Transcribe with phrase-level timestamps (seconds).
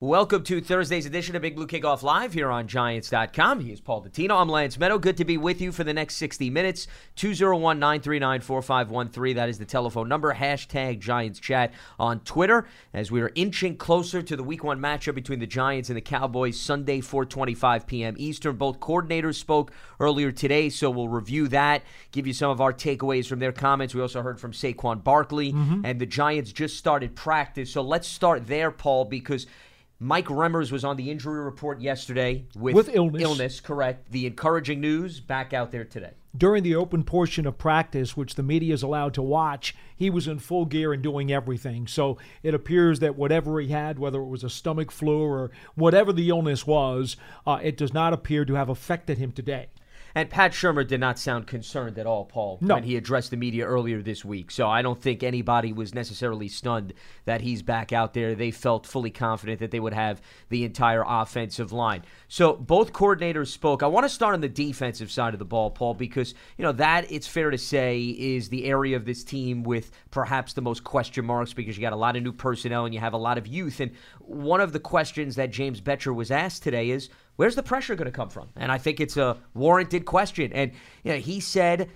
[0.00, 3.58] Welcome to Thursday's edition of Big Blue Kickoff Live here on Giants.com.
[3.58, 4.40] He is Paul Dottino.
[4.40, 5.00] I'm Lance Medow.
[5.00, 6.86] Good to be with you for the next 60 minutes.
[7.16, 9.34] 201 939 4513.
[9.34, 10.32] That is the telephone number.
[10.32, 15.16] Hashtag Giants Chat on Twitter as we are inching closer to the week one matchup
[15.16, 18.14] between the Giants and the Cowboys Sunday, 425 p.m.
[18.18, 18.54] Eastern.
[18.54, 23.26] Both coordinators spoke earlier today, so we'll review that, give you some of our takeaways
[23.26, 23.96] from their comments.
[23.96, 25.84] We also heard from Saquon Barkley, mm-hmm.
[25.84, 27.72] and the Giants just started practice.
[27.72, 29.48] So let's start there, Paul, because
[30.00, 33.20] Mike Remmers was on the injury report yesterday with, With illness.
[33.20, 34.12] Illness, correct.
[34.12, 36.12] The encouraging news back out there today.
[36.36, 40.28] During the open portion of practice, which the media is allowed to watch, he was
[40.28, 41.88] in full gear and doing everything.
[41.88, 46.12] So it appears that whatever he had, whether it was a stomach flu or whatever
[46.12, 49.66] the illness was, uh, it does not appear to have affected him today.
[50.14, 52.74] And Pat Shurmur did not sound concerned at all, Paul, No.
[52.74, 54.50] when he addressed the media earlier this week.
[54.50, 56.94] So I don't think anybody was necessarily stunned
[57.24, 58.34] that he's back out there.
[58.34, 62.02] They felt fully confident that they would have the entire offensive line.
[62.28, 63.82] So both coordinators spoke.
[63.82, 66.72] I want to start on the defensive side of the ball, Paul, because you know
[66.72, 70.84] that it's fair to say is the area of this team with perhaps the most
[70.84, 73.38] question marks because you got a lot of new personnel and you have a lot
[73.38, 73.80] of youth.
[73.80, 77.08] And one of the questions that James Bettcher was asked today is
[77.38, 78.48] where's the pressure going to come from?
[78.56, 80.52] And I think it's a warranted question.
[80.52, 80.72] And
[81.04, 81.88] you know, he said,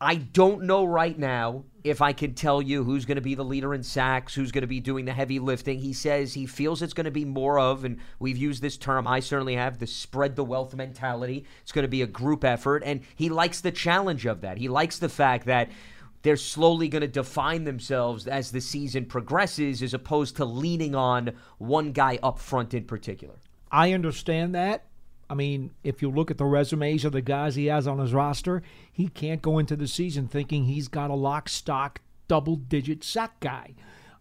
[0.00, 3.44] I don't know right now if I can tell you who's going to be the
[3.44, 5.78] leader in sacks, who's going to be doing the heavy lifting.
[5.78, 9.06] He says he feels it's going to be more of, and we've used this term,
[9.06, 11.44] I certainly have, the spread the wealth mentality.
[11.62, 14.58] It's going to be a group effort, and he likes the challenge of that.
[14.58, 15.70] He likes the fact that
[16.22, 21.30] they're slowly going to define themselves as the season progresses as opposed to leaning on
[21.58, 23.36] one guy up front in particular.
[23.70, 24.86] I understand that.
[25.28, 28.12] I mean, if you look at the resumes of the guys he has on his
[28.12, 33.04] roster, he can't go into the season thinking he's got a lock stock double digit
[33.04, 33.74] sack guy.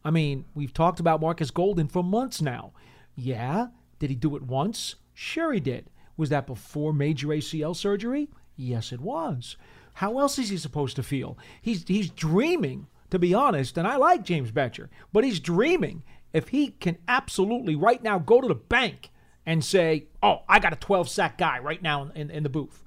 [0.04, 2.74] I mean, we've talked about Markus Golden for months now.
[3.16, 4.96] Yeah, did he do it once?
[5.14, 5.90] Sure he did.
[6.16, 8.30] Was that before major ACL surgery?
[8.56, 9.58] Yes, it was.
[9.94, 11.38] How else is he supposed to feel?
[11.62, 16.04] He's he's dreaming, to be honest, and I like James Bettcher, but he's dreaming
[16.34, 19.10] if he can absolutely right now go to the bank
[19.50, 22.84] and say, "Oh, I got a 12 sack guy right now in, in, the booth."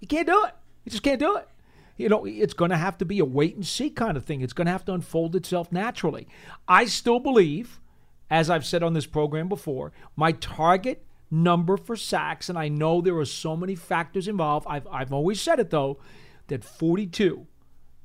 [0.00, 0.52] He can't do it.
[0.82, 1.48] He just can't do it.
[1.96, 4.40] You know, it's going to have to be a wait and see kind of thing.
[4.40, 6.26] It's going to have to unfold itself naturally.
[6.66, 7.78] I still believe,
[8.28, 13.00] as I've said on this program before, my target number for sacks, and I know
[13.00, 14.66] there are so many factors involved.
[14.68, 15.98] I've, I've always said it though,
[16.48, 17.46] that 42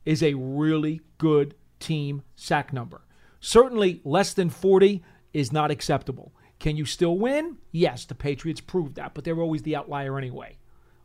[0.05, 3.01] is a really good team sack number.
[3.39, 5.03] Certainly less than 40
[5.33, 6.31] is not acceptable.
[6.61, 7.57] Can you still win?
[7.71, 10.57] Yes, the Patriots proved that, but they're always the outlier anyway.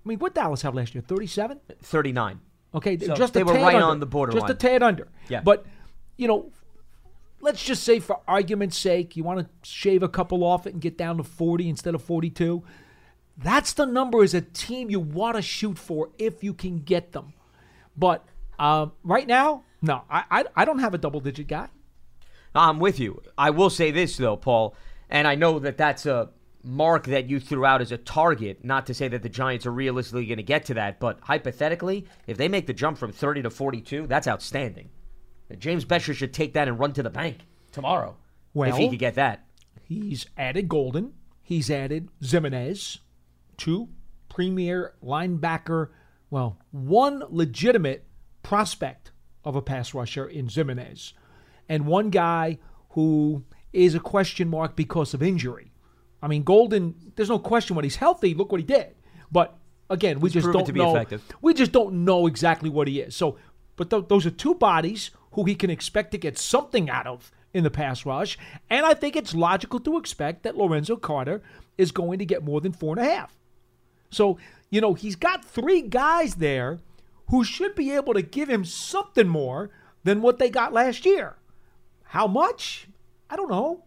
[0.05, 1.01] I mean, what Dallas have last year?
[1.01, 1.59] 37?
[1.83, 2.41] 39.
[2.75, 3.87] Okay, So just they a were right under.
[3.87, 4.33] on the border.
[4.33, 5.09] Just a tad under.
[5.31, 5.41] Yeah.
[5.41, 5.65] But,
[6.19, 6.53] you know,
[7.41, 10.83] let's just say for argument's sake, you want to shave a couple off it and
[10.83, 12.63] get down to 40 instead of 42.
[13.39, 17.13] That's the number as a team you want to shoot for if you can get
[17.13, 17.33] them.
[17.97, 18.27] But
[18.59, 21.69] um, right now, no, I, I I don't have a double digit guy.
[22.55, 23.23] I'm with you.
[23.39, 24.75] I will say this though, Paul,
[25.11, 26.31] and I know that that's a
[26.63, 28.65] mark that you threw out as a target.
[28.65, 32.07] Not to say that the Giants are realistically going to get to that, but hypothetically,
[32.27, 34.91] if they make the jump from 30 to 42, that's outstanding.
[35.59, 37.39] James Bettcher should take that and run to the bank
[37.71, 38.17] tomorrow
[38.53, 39.45] well, if he could get that.
[39.85, 41.13] He's added Golden.
[41.43, 42.99] He's added Ximines,
[43.57, 43.89] two
[44.29, 45.91] premier linebacker,
[46.29, 48.05] well, one legitimate
[48.43, 49.13] prospect
[49.45, 51.13] of a pass rusher in Ximines,
[51.69, 52.59] and one guy
[52.91, 53.45] who
[53.77, 55.71] is a question mark because of injury.
[56.23, 58.95] I mean, Golden, there's no question when he's healthy, look what he did.
[59.31, 59.57] But
[59.91, 60.95] again, we just don't know.
[60.97, 61.23] effective.
[61.43, 63.15] We just don't know exactly what he is.
[63.15, 63.37] So,
[63.77, 67.31] but th- those are two bodies who he can expect to get something out of
[67.53, 68.39] in the pass rush,
[68.69, 71.43] and I think it's logical to expect that Lorenzo Carter
[71.79, 73.37] is going to get more than four and a half.
[74.11, 74.39] So,
[74.71, 76.79] you know, he's got three guys there
[77.29, 79.71] who should be able to give him something more
[80.05, 81.37] than what they got last year.
[82.05, 82.89] How much?
[83.29, 83.85] I don't know.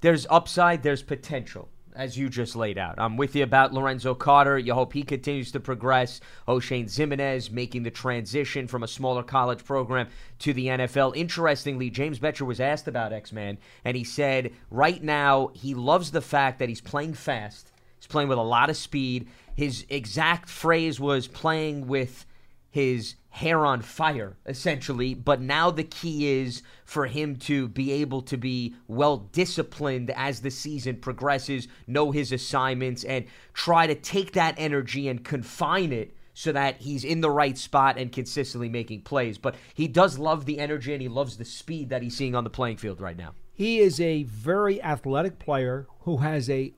[0.00, 2.96] There's upside, there's potential, as you just laid out.
[2.98, 4.58] I'm with you about Lorenzo Carter.
[4.58, 6.20] You hope he continues to progress.
[6.46, 10.08] Oshane Ximines making the transition from a smaller college program
[10.40, 11.16] to the NFL.
[11.16, 16.10] Interestingly, James Bettcher was asked about X Man, and he said right now he loves
[16.10, 17.72] the fact that he's playing fast.
[17.96, 19.28] He's playing with a lot of speed.
[19.56, 22.26] His exact phrase was playing with
[22.70, 25.12] his hair on fire, essentially.
[25.12, 30.40] But now the key is for him to be able to be well disciplined as
[30.40, 36.14] the season progresses, know his assignments, and try to take that energy and confine it
[36.32, 39.36] so that he's in the right spot and consistently making plays.
[39.36, 42.44] But he does love the energy and he loves the speed that he's seeing on
[42.44, 43.34] the playing field right now.
[43.52, 46.72] He is a very athletic player who has a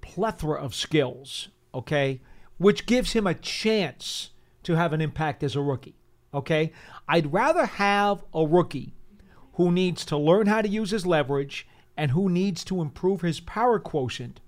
[0.00, 2.22] plethora of skills, okay,
[2.56, 4.30] which gives him a chance
[4.62, 5.97] to have an impact as a rookie,
[6.32, 6.72] okay?
[7.08, 8.94] I'd rather have a rookie
[9.54, 11.66] who needs to learn how to use his leverage
[11.96, 14.40] and who needs to improve his power quotient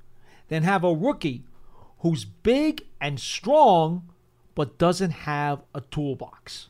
[0.49, 1.45] than have a rookie
[1.99, 4.09] who's big and strong
[4.55, 6.69] but doesn't have a toolbox.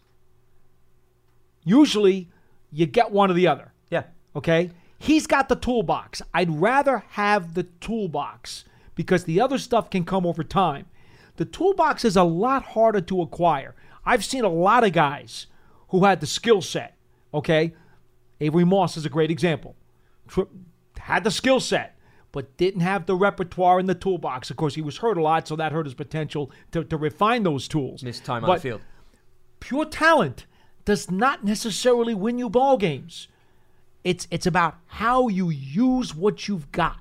[1.64, 2.28] Usually,
[2.72, 3.72] you get one or the other.
[3.90, 4.04] Yeah.
[4.34, 4.70] Okay?
[4.98, 6.22] He's got the toolbox.
[6.32, 8.64] I'd rather have the toolbox
[8.94, 10.86] because the other stuff can come over time.
[11.36, 13.74] The toolbox is a lot harder to acquire.
[14.10, 15.46] I've seen a lot of guys
[15.90, 16.96] who had the skill set.
[17.32, 17.74] Okay?
[18.40, 19.76] Avery Moss is a great example.
[20.98, 21.96] Had the skill set,
[22.32, 24.50] but didn't have the repertoire in the toolbox.
[24.50, 27.44] Of course, he was hurt a lot, so that hurt his potential to, to refine
[27.44, 28.02] those tools.
[28.02, 28.80] Missed time but on the field.
[29.60, 30.46] Pure talent
[30.84, 33.28] does not necessarily win you ball games.
[34.02, 36.98] It's it's about how you use what you've got.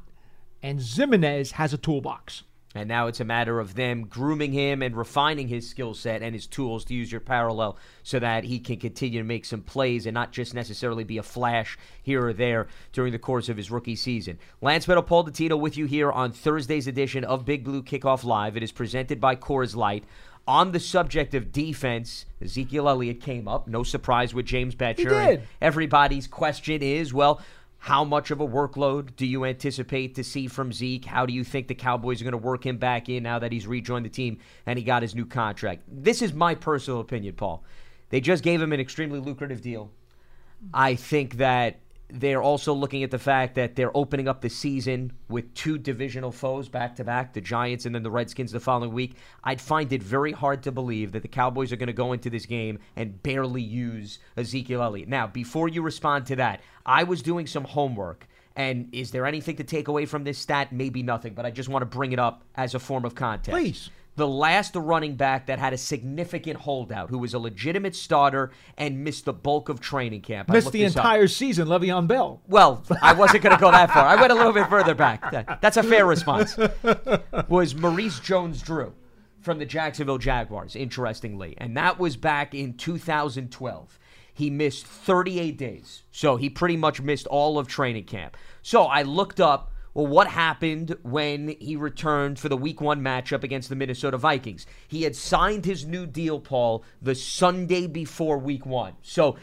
[0.61, 2.43] And Ximines has a toolbox.
[2.75, 6.35] And now it's a matter of them grooming him and refining his skill set and
[6.35, 10.05] his tools to use your parallel so that he can continue to make some plays
[10.05, 13.71] and not just necessarily be a flash here or there during the course of his
[13.71, 14.37] rookie season.
[14.61, 18.55] Lance Medow, Paul Dottino with you here on Thursday's edition of Big Blue Kickoff Live.
[18.55, 20.03] It is presented by Coors Light.
[20.47, 23.67] On the subject of defense, Ezekiel Elliott came up.
[23.67, 24.97] No surprise with James Bettcher.
[24.97, 25.43] He did.
[25.61, 27.41] Everybody's question is, well,
[27.79, 31.05] how much of a workload do you anticipate to see from Zeke?
[31.05, 33.53] How do you think the Cowboys are going to work him back in now that
[33.53, 35.83] he's rejoined the team and he got his new contract?
[35.87, 37.63] This is my personal opinion, Paul.
[38.09, 39.91] They just gave him an extremely lucrative deal.
[40.73, 41.79] I think that
[42.11, 46.31] they're also looking at the fact that they're opening up the season with two divisional
[46.31, 49.15] foes back to back, the Giants and then the Redskins the following week.
[49.43, 52.29] I'd find it very hard to believe that the Cowboys are going to go into
[52.29, 55.07] this game and barely use Ezekiel Elliott.
[55.07, 58.27] Now, before you respond to that, I was doing some homework.
[58.55, 60.73] And is there anything to take away from this stat?
[60.73, 63.51] Maybe nothing, but I just want to bring it up as a form of context.
[63.51, 68.51] Please the last running back that had a significant holdout, who was a legitimate starter
[68.77, 70.49] and missed the bulk of training camp.
[70.49, 71.29] Missed the entire up.
[71.29, 72.41] season, Le'Veon Bell.
[72.47, 74.05] Well, I wasn't going to go that far.
[74.05, 75.31] I went a little bit further back.
[75.61, 76.57] That's a fair response.
[77.47, 78.93] Was Maurice Jones-Drew
[79.41, 81.55] from the Jacksonville Jaguars, interestingly.
[81.57, 83.99] And that was back in 2012.
[84.33, 86.03] He missed 38 days.
[86.11, 88.37] So he pretty much missed all of training camp.
[88.61, 93.43] So I looked up well, what happened when he returned for the week one matchup
[93.43, 94.65] against the Minnesota Vikings?
[94.87, 98.93] He had signed his new deal, Paul, the Sunday before week one.
[99.01, 99.35] So,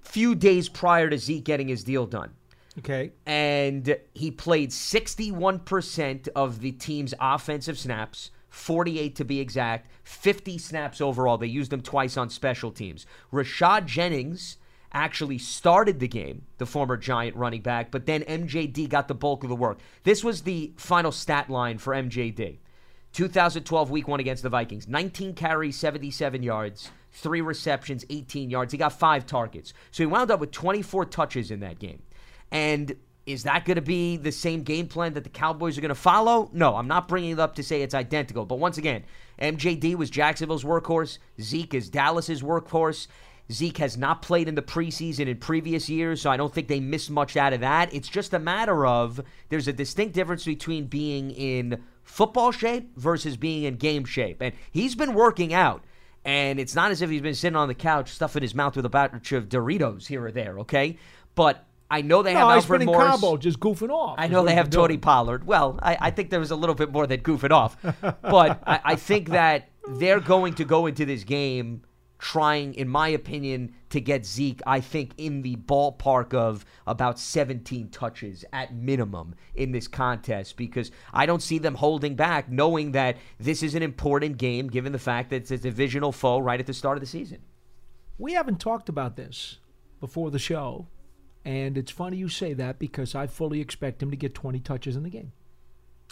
[0.00, 2.30] few days prior to Zeke getting his deal done.
[2.78, 3.12] Okay.
[3.26, 11.02] And he played 61% of the team's offensive snaps, 48 to be exact, 50 snaps
[11.02, 11.36] overall.
[11.36, 13.04] They used him twice on special teams.
[13.30, 14.56] Rashad Jennings
[14.98, 19.44] actually started the game, the former Giant running back, but then MJD got the bulk
[19.44, 19.78] of the work.
[20.02, 22.58] This was the final stat line for MJD.
[23.12, 28.72] 2012 week one against the Vikings 19 carries, 77 yards, three receptions, 18 yards.
[28.72, 29.72] He got five targets.
[29.92, 32.02] So he wound up with 24 touches in that game.
[32.50, 35.90] And is that going to be the same game plan that the Cowboys are going
[35.90, 36.50] to follow?
[36.52, 38.46] No, I'm not bringing it up to say it's identical.
[38.46, 39.04] But once again,
[39.40, 41.18] MJD was Jacksonville's workhorse.
[41.40, 43.06] Zeke is Dallas's workhorse.
[43.50, 46.80] Zeke has not played in the preseason in previous years, so I don't think they
[46.80, 47.92] missed much out of that.
[47.94, 53.36] It's just a matter of there's a distinct difference between being in football shape versus
[53.36, 54.42] being in game shape.
[54.42, 55.82] And he's been working out.
[56.24, 58.84] And it's not as if he's been sitting on the couch stuffing his mouth with
[58.84, 60.98] a batch of Doritos here or there, okay?
[61.34, 63.12] But I know they no, have Alfred Morris.
[63.12, 64.16] Cabo, just goofing off.
[64.18, 65.46] I know they have Tony Pollard.
[65.46, 67.78] Well, I, I, think there was a little bit more than goofing off.
[68.02, 71.82] but I, I think that they're going to go into this game
[72.18, 77.88] trying, in my opinion, to get Zeke, I think, in the ballpark of about 17
[77.90, 83.16] touches at minimum in this contest because I don't see them holding back, knowing that
[83.38, 86.66] this is an important game given the fact that it's a divisional foe right at
[86.66, 87.38] the start of the season.
[88.18, 89.58] We haven't talked about this
[90.00, 90.88] before the show,
[91.44, 94.96] and it's funny you say that because I fully expect him to get 20 touches
[94.96, 95.32] in the game.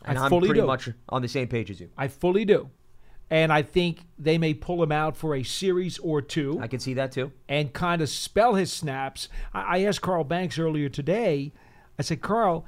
[0.04, 0.66] And I am fully pretty do.
[0.66, 1.90] much on the same page as you.
[1.96, 2.70] I fully do.
[3.28, 6.58] And I think they may pull him out for a series or two.
[6.60, 7.32] I can see that too.
[7.48, 9.28] And kind of spell his snaps.
[9.52, 11.52] I, I asked Carl Banks earlier today,
[11.98, 12.64] I said, Carl,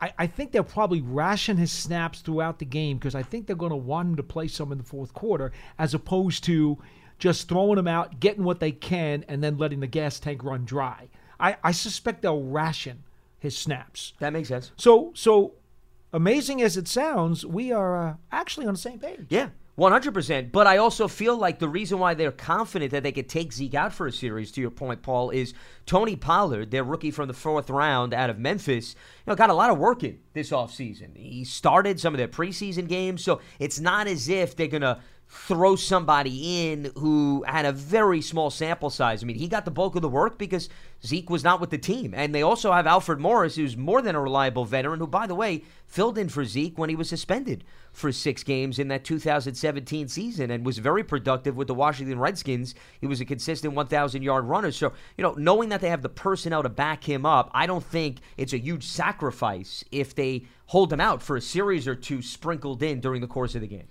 [0.00, 3.56] I, I think they'll probably ration his snaps throughout the game because I think they're
[3.56, 6.78] going to want him to play some in the fourth quarter as opposed to
[7.18, 10.64] just throwing him out, getting what they can, and then letting the gas tank run
[10.64, 11.08] dry.
[11.38, 13.02] I, I suspect they'll ration
[13.38, 14.14] his snaps.
[14.20, 14.72] That makes sense.
[14.76, 15.52] So so
[16.12, 19.26] amazing as it sounds, we are uh, actually on the same page.
[19.28, 19.50] Yeah.
[19.78, 20.52] 100%.
[20.52, 23.74] But I also feel like the reason why they're confident that they could take Zeke
[23.74, 25.54] out for a series, to your point, Paul, is
[25.86, 29.54] Tony Pollard, their rookie from the fourth round out of Memphis, you know, got a
[29.54, 31.16] lot of work in this offseason.
[31.16, 35.00] He started some of their preseason games, so it's not as if they're going to
[35.32, 39.22] throw somebody in who had a very small sample size.
[39.22, 40.68] I mean, he got the bulk of the work because
[41.06, 42.12] Zeke was not with the team.
[42.14, 45.36] And they also have Alfred Morris, who's more than a reliable veteran, who, by the
[45.36, 50.08] way, filled in for Zeke when he was suspended for six games in that 2017
[50.08, 52.74] season and was very productive with the Washington Redskins.
[53.00, 54.72] He was a consistent 1,000 yard runner.
[54.72, 57.84] So, you know, knowing that they have the personnel to back him up, I don't
[57.84, 62.20] think it's a huge sacrifice if they hold him out for a series or two
[62.20, 63.86] sprinkled in during the course of the game.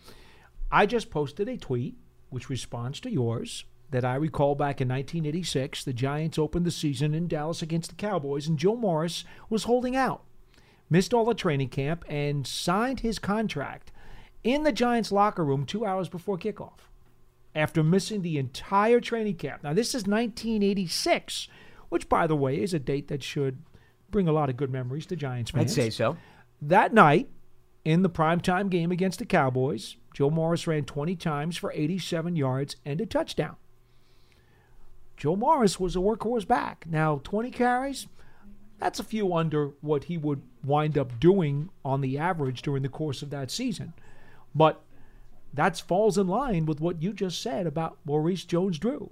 [0.72, 1.96] I just posted a tweet
[2.30, 5.84] which responds to yours that I recall back in 1986.
[5.84, 9.96] The Giants opened the season in Dallas against the Cowboys, and Joe Morris was holding
[9.96, 10.24] out,
[10.90, 13.92] missed all the training camp, and signed his contract
[14.44, 16.90] in the Giants locker room two hours before kickoff
[17.56, 19.64] after missing the entire training camp.
[19.64, 21.48] Now, this is 1986,
[21.90, 23.58] which, by the way, is a date that should
[24.12, 25.72] bring a lot of good memories to Giants fans.
[25.72, 26.16] I'd say so.
[26.62, 27.30] That night,
[27.90, 32.76] in the primetime game against the Cowboys, Joe Morris ran 20 times for 87 yards
[32.86, 33.56] and a touchdown.
[35.18, 36.86] Joe Morris was a workhorse back.
[36.88, 38.06] Now, 20 carries,
[38.78, 42.90] that's a few under what he would wind up doing on the average during the
[42.90, 43.94] course of that season.
[44.54, 44.84] But
[45.52, 49.10] that falls in line with what you just said about Maurice Jones Drew.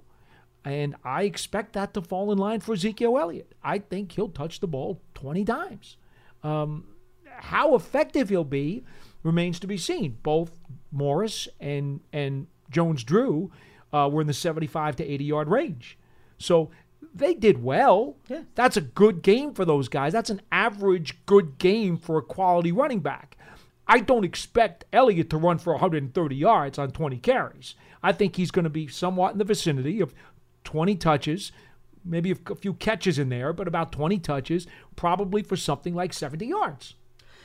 [0.64, 3.56] And I expect that to fall in line for Ezekiel Elliott.
[3.60, 5.96] I think he'll touch the ball 20 times.
[6.44, 6.84] Um,
[7.38, 8.84] how effective he'll be
[9.22, 10.18] remains to be seen.
[10.22, 10.52] Both
[10.90, 13.50] Morris and and Jones Drew
[13.92, 15.98] uh, were in the 75 to 80 yard range.
[16.38, 16.70] So
[17.14, 18.16] they did well.
[18.28, 18.42] Yeah.
[18.54, 20.12] That's a good game for those guys.
[20.12, 23.36] That's an average good game for a quality running back.
[23.86, 27.74] I don't expect Elliott to run for 130 yards on 20 carries.
[28.02, 30.14] I think he's going to be somewhat in the vicinity of
[30.64, 31.52] 20 touches,
[32.04, 36.46] maybe a few catches in there, but about 20 touches, probably for something like 70
[36.46, 36.94] yards.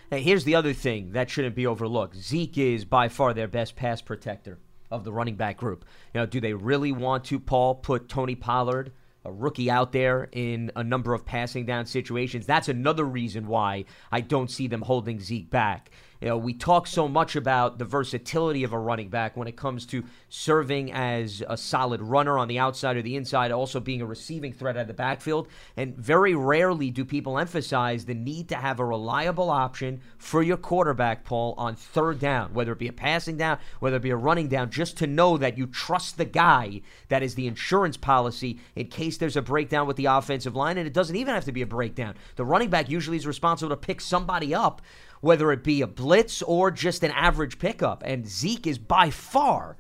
[0.10, 2.18] Hey, here's the other thing that shouldn't be overlooked.
[2.18, 4.60] Zeke is by far their best pass protector
[4.92, 5.86] of the running back group.
[6.14, 8.92] You know, do they really want to, Paul, put Tony Pollard,
[9.26, 12.46] a rookie, out there in a number of passing down situations?
[12.46, 15.90] That's another reason why I don't see them holding Zeke back.
[16.24, 19.58] You know, we talk so much about the versatility of a running back when it
[19.58, 24.02] comes to serving as a solid runner on the outside or the inside, also being
[24.02, 25.50] a receiving threat at the backfield.
[25.76, 30.56] And very rarely do people emphasize the need to have a reliable option for your
[30.56, 34.16] quarterback, Paul, on third down, whether it be a passing down, whether it be a
[34.16, 38.62] running down, just to know that you trust the guy that is the insurance policy
[38.78, 40.78] in case there's a breakdown with the offensive line.
[40.78, 42.16] And it doesn't even have to be a breakdown.
[42.38, 44.82] The running back usually is responsible to pick somebody up
[45.24, 48.04] whether it be a blitz or just an average pickup.
[48.06, 49.78] And Zeke is by far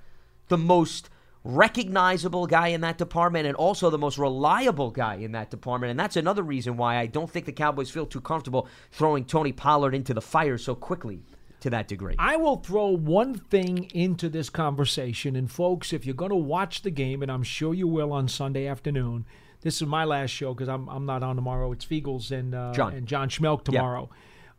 [0.47, 1.09] the most
[1.43, 5.91] recognizable guy in that department and also the most reliable guy in that department.
[5.91, 9.51] And that's another reason why I don't think the Cowboys feel too comfortable throwing Tony
[9.51, 11.23] Pollard into the fire so quickly
[11.59, 12.15] to that degree.
[12.17, 15.35] I will throw one thing into this conversation.
[15.35, 18.29] And folks, if you're going to watch the game, and I'm sure you will on
[18.29, 19.25] Sunday afternoon,
[19.59, 21.73] this is my last show because I'm, I'm not on tomorrow.
[21.73, 22.93] It's Feagles and, uh, John.
[22.93, 24.09] and John Schmelk tomorrow.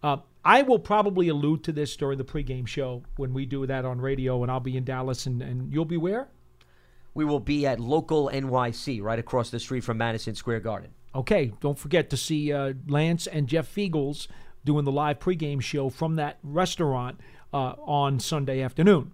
[0.03, 3.85] Uh, I will probably allude to this during the pregame show when we do that
[3.85, 6.29] on radio, and I'll be in Dallas, and, and you'll be where?
[7.15, 10.91] We will be at local NYC, right across the street from Madison Square Garden.
[11.15, 14.27] Okay, don't forget to see uh, Lance and Jeff Feagles
[14.65, 17.21] doing the live pregame show from that restaurant
[17.53, 19.13] uh, on Sunday afternoon.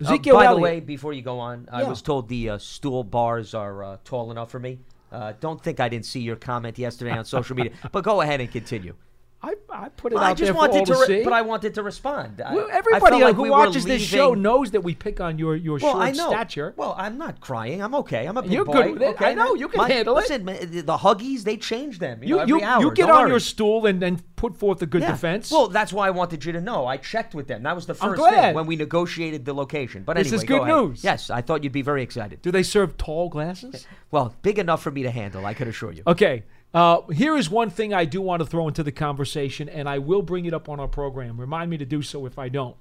[0.00, 0.58] Ezekiel uh, by Elliott.
[0.58, 1.78] the way, before you go on, yeah.
[1.78, 4.80] I was told the uh, stool bars are uh, tall enough for me.
[5.10, 8.40] Uh, don't think I didn't see your comment yesterday on social media, but go ahead
[8.40, 8.94] and continue.
[9.40, 11.22] I, I put it well, out I just there for wanted to, re- see.
[11.22, 12.40] but I wanted to respond.
[12.40, 15.54] I, well, everybody like who we watches this show knows that we pick on your
[15.54, 16.28] your well, short I know.
[16.30, 16.74] stature.
[16.76, 17.80] Well, I'm not crying.
[17.80, 18.26] I'm okay.
[18.26, 18.72] I'm a big You're boy.
[18.72, 19.08] good with it.
[19.10, 19.54] Okay, I know.
[19.54, 20.70] You can My, handle listen, it.
[20.70, 22.20] Listen, the Huggies they change them.
[22.22, 22.82] You, you know, every you, hour.
[22.82, 23.30] you get on worry.
[23.30, 25.12] your stool and then put forth a good yeah.
[25.12, 25.52] defense.
[25.52, 26.86] Well, that's why I wanted you to know.
[26.86, 27.62] I checked with them.
[27.62, 30.02] That was the first thing when we negotiated the location.
[30.02, 31.04] But This is good go news.
[31.04, 32.42] Yes, I thought you'd be very excited.
[32.42, 33.86] do they serve tall glasses?
[34.10, 35.46] Well, big enough for me to handle.
[35.46, 36.02] I could assure you.
[36.08, 36.42] Okay.
[36.74, 39.98] Uh, here is one thing I do want to throw into the conversation, and I
[39.98, 41.40] will bring it up on our program.
[41.40, 42.76] Remind me to do so if I don't.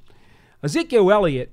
[0.62, 1.52] Ezekiel Elliott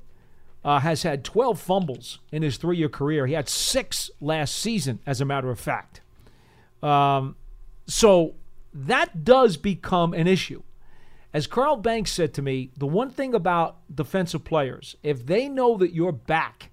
[0.64, 3.26] uh, has had 12 fumbles in his three year career.
[3.26, 6.00] He had six last season, as a matter of fact.
[6.82, 7.36] Um,
[7.86, 8.34] so
[8.72, 10.62] that does become an issue.
[11.32, 15.76] As Carl Banks said to me, the one thing about defensive players, if they know
[15.76, 16.70] that your back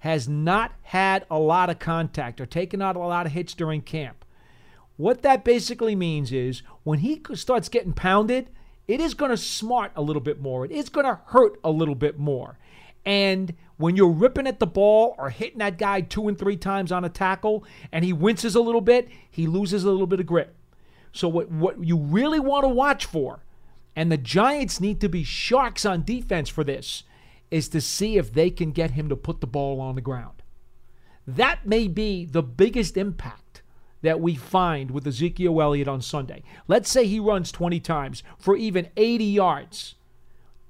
[0.00, 3.80] has not had a lot of contact or taken out a lot of hits during
[3.80, 4.21] camp,
[4.96, 8.50] what that basically means is when he starts getting pounded,
[8.88, 10.64] it is going to smart a little bit more.
[10.64, 12.58] It is going to hurt a little bit more.
[13.04, 16.92] And when you're ripping at the ball or hitting that guy two and three times
[16.92, 20.26] on a tackle and he winces a little bit, he loses a little bit of
[20.26, 20.54] grip.
[21.12, 23.44] So, what, what you really want to watch for,
[23.94, 27.02] and the Giants need to be sharks on defense for this,
[27.50, 30.42] is to see if they can get him to put the ball on the ground.
[31.26, 33.41] That may be the biggest impact
[34.02, 36.42] that we find with Ezekiel Elliott on Sunday.
[36.68, 39.94] Let's say he runs 20 times for even 80 yards.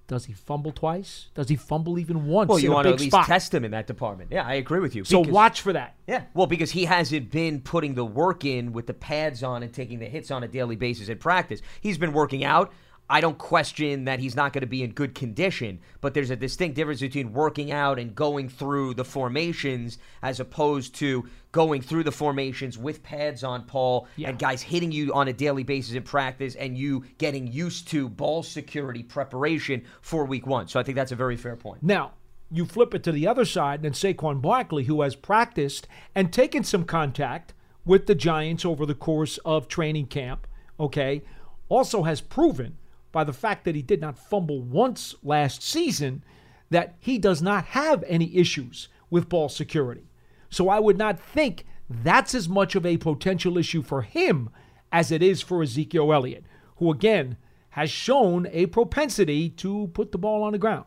[0.09, 1.29] Does he fumble twice?
[1.35, 2.49] Does he fumble even once?
[2.49, 3.27] Well, you want to at least spot?
[3.27, 4.31] test him in that department.
[4.31, 5.05] Yeah, I agree with you.
[5.05, 5.95] So because- watch for that.
[6.07, 9.73] Yeah, well, because he hasn't been putting the work in with the pads on and
[9.73, 11.63] taking the hits on a daily basis in practice.
[11.81, 12.73] He's been working out.
[13.13, 16.37] I don't question that he's not going to be in good condition, but there's a
[16.37, 22.05] distinct difference between working out and going through the formations as opposed to going through
[22.05, 24.31] the formations with pads on, Paul, Yeah.
[24.31, 28.09] and guys hitting you on a daily basis in practice and you getting used to
[28.09, 30.67] ball security preparation for week one.
[30.69, 31.83] So I think that's a very fair point.
[31.83, 32.13] Now,
[32.51, 36.65] you flip it to the other side, and Saquon Barkley, who has practiced and taken
[36.65, 37.53] some contact
[37.85, 40.47] with the Giants over the course of training camp,
[40.81, 41.21] okay,
[41.69, 42.79] also has proven
[43.13, 46.25] by the fact that he did not fumble once last season
[46.71, 50.11] that he does not have any issues with ball security.
[50.49, 54.51] So I would not think that's as much of a potential issue for him
[54.91, 56.45] as it is for Ezekiel Elliott,
[56.77, 57.37] who again
[57.71, 60.87] has shown a propensity to put the ball on the ground.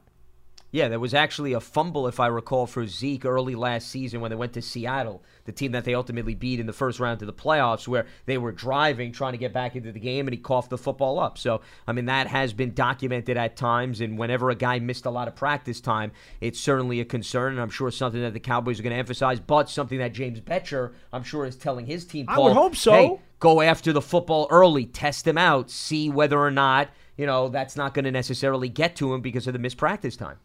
[0.76, 4.30] Yeah, there was actually a fumble, if I recall, for Zeke early last season when
[4.30, 7.26] they went to Seattle, the team that they ultimately beat in the first round to
[7.26, 10.38] the playoffs, where they were driving, trying to get back into the game, and he
[10.38, 11.38] coughed the football up.
[11.38, 15.10] So, I mean, that has been documented at times, and whenever a guy missed a
[15.10, 18.78] lot of practice time, it's certainly a concern, and I'm sure something that the Cowboys
[18.78, 22.26] are going to emphasize, but something that James Bettcher, I'm sure, is telling his team,
[22.28, 22.92] I would hope so.
[22.92, 27.48] Hey, go after the football early, test him out, see whether or not, you know,
[27.48, 30.36] that's not going to necessarily get to him because of the missed practice time.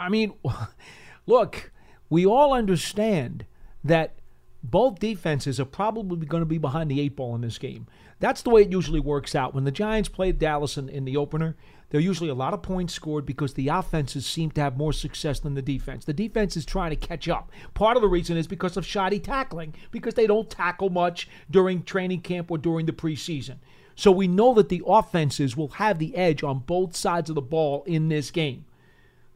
[0.00, 0.32] I mean,
[1.26, 1.70] look,
[2.08, 3.44] we all understand
[3.84, 4.14] that
[4.62, 7.86] both defenses are probably going to be behind the eight ball in this game.
[8.18, 9.54] That's the way it usually works out.
[9.54, 11.56] When the Giants played Dallas in, in the opener,
[11.88, 14.92] there are usually a lot of points scored because the offenses seem to have more
[14.92, 16.04] success than the defense.
[16.04, 17.50] The defense is trying to catch up.
[17.72, 21.82] Part of the reason is because of shoddy tackling, because they don't tackle much during
[21.82, 23.56] training camp or during the preseason.
[23.96, 27.42] So we know that the offenses will have the edge on both sides of the
[27.42, 28.64] ball in this game.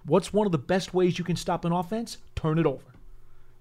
[0.07, 2.19] What's one of the best ways you can stop an offense?
[2.37, 2.85] Turn it over.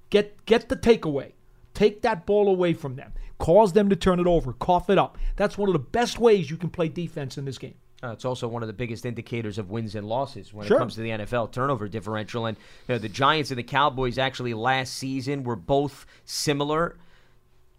[0.10, 1.32] Get get the takeaway.
[1.74, 3.14] Take that ball away from them.
[3.40, 4.54] Cause them to turn it over.
[4.54, 5.18] Cough it up.
[5.36, 7.74] That's one of the best ways you can play defense in this game.
[8.04, 10.76] Uh, it's also one of the biggest indicators of wins and losses when Sure.
[10.78, 12.46] it comes to the NFL turnover differential.
[12.46, 16.98] And you know, the Giants and the Cowboys actually last season were both similar.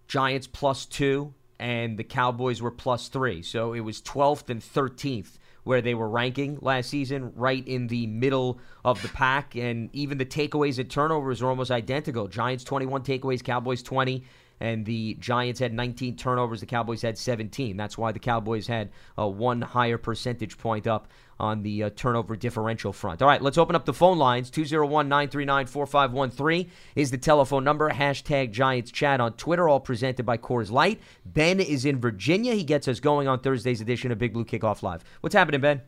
[0.09, 3.43] Giants plus two, and the Cowboys were plus three.
[3.43, 8.07] So it was 12th and 13th where they were ranking last season, right in the
[8.07, 9.57] middle of the pack.
[9.57, 12.29] And even the takeaways and turnovers are almost identical.
[12.29, 14.25] Giants 21 takeaways, Cowboys 20
[14.61, 16.61] and the Giants had 19 turnovers.
[16.61, 17.77] The Cowboys had 17.
[17.77, 22.37] That's why the Cowboys had uh, one higher percentage point up on the uh, turnover
[22.37, 23.23] differential front.
[23.23, 24.51] All right, let's open up the phone lines.
[24.51, 27.91] 201 939 4513 is the telephone number.
[27.91, 31.01] Hashtag Giants Chat on Twitter, all presented by Coors Light.
[31.25, 32.55] Ben is in Virginia.
[32.55, 35.05] He gets us going on Thursday's edition of Big Blue Kickoff Live.
[35.21, 35.83] What's happening, Ben?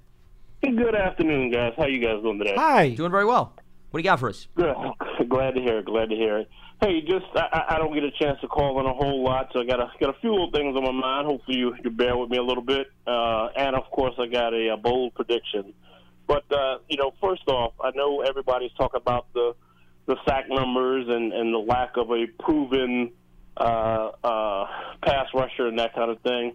[0.63, 1.75] Good afternoon, guys.
[1.77, 2.55] How you guys doing today?
[2.57, 2.91] Hi.
[2.91, 3.55] Doing very well.
[3.91, 4.49] What do you got for us?
[4.57, 4.75] Good.
[5.29, 5.85] Glad to hear it.
[5.85, 6.51] Glad to hear it.
[6.81, 9.61] Hey, just I, I- don't get a chance to call in a whole lot, so
[9.61, 11.27] I got a got a few little things on my mind.
[11.27, 12.89] Hopefully, you you bear with me a little bit.
[13.07, 15.73] Uh, and of course, I got a, a bold prediction.
[16.27, 19.55] But uh, you know, first off, I know everybody's talking about the
[20.07, 23.13] the sack numbers and and the lack of a proven
[23.57, 24.67] uh, uh,
[25.03, 26.55] pass rusher and that kind of thing.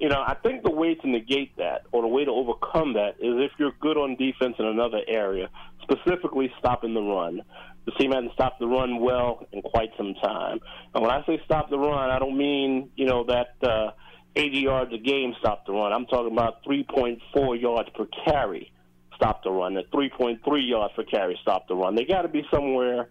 [0.00, 3.10] You know, I think the way to negate that or the way to overcome that
[3.20, 5.48] is if you're good on defense in another area,
[5.82, 7.42] specifically stopping the run.
[7.84, 10.60] The team hasn't stopped the run well in quite some time.
[10.94, 13.90] And when I say stop the run, I don't mean, you know, that uh,
[14.36, 15.92] 80 yards a game stop the run.
[15.92, 18.72] I'm talking about 3.4 yards per carry
[19.16, 21.94] stop the run, at 3.3 yards per carry stop the run.
[21.94, 23.08] They got to be somewhere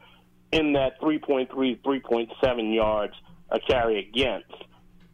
[0.51, 1.49] in that 3.3,
[1.81, 3.13] 3.7 yards
[3.49, 4.53] a carry against.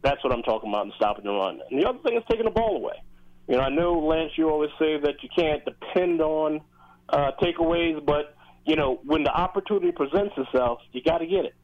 [0.02, 1.60] That's what I'm talking about in stopping the run.
[1.70, 2.94] And the other thing is taking the ball away.
[3.48, 6.60] You know, I know Lance, you always say that you can't depend on
[7.08, 8.36] uh, takeaways, but
[8.68, 11.54] you know, when the opportunity presents itself, you got to get it.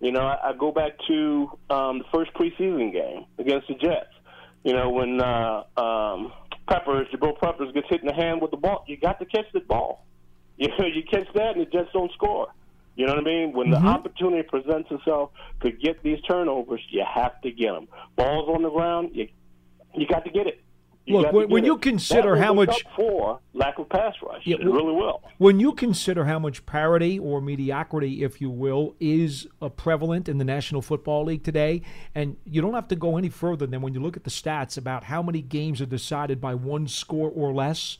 [0.00, 4.14] You know, I, I go back to um, the first preseason game against the Jets.
[4.62, 6.32] You know, when uh, um,
[6.68, 9.46] Peppers, Jabril Peppers gets hit in the hand with the ball, you got to catch
[9.52, 10.06] the ball.
[10.58, 12.46] You know, you catch that and the Jets don't score.
[12.94, 13.52] You know what I mean?
[13.52, 15.30] When the opportunity presents itself
[15.62, 17.88] to get these turnovers, you have to get them.
[18.16, 19.28] Balls on the ground, you
[19.94, 20.62] you got to get it.
[21.04, 21.82] You Look, when- you it.
[21.82, 25.20] consider how much- for lack of pass rush, Yeah, it well- really will.
[25.38, 30.44] When you consider how much parity or mediocrity, if you will, is prevalent in the
[30.44, 31.82] National Football League today,
[32.14, 34.78] and you don't have to go any further than when you look at the stats
[34.78, 37.98] about how many games are decided by one score or less,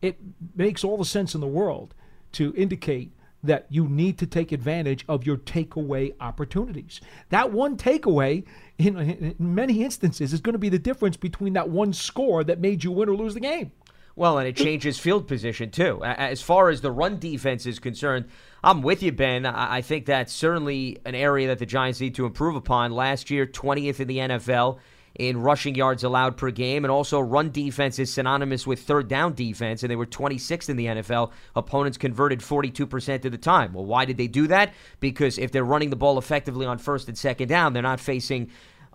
[0.00, 0.18] it
[0.56, 1.94] makes all the sense in the world
[2.32, 7.00] to indicate that you need to take advantage of your takeaway opportunities.
[7.30, 8.44] That one takeaway,
[8.86, 12.60] in, in many instances, is going to be the difference between that one score that
[12.60, 13.72] made you win or lose the game.
[14.16, 16.02] Well, and it changes field position too.
[16.04, 18.26] As far as the run defense is concerned,
[18.62, 19.46] I'm with you, Ben.
[19.46, 22.92] I I think that's certainly an area that the Giants need to improve upon.
[22.92, 24.78] Last year, 20th in the NFL
[25.18, 29.34] in rushing yards allowed per game, and also run defense is synonymous with third down
[29.34, 31.32] defense, and they were 26th in the NFL.
[31.54, 33.72] Opponents converted 42% of the time.
[33.72, 34.72] Well, why did they do that?
[35.00, 38.50] Because if they're running the ball effectively on first and second down, they're not facing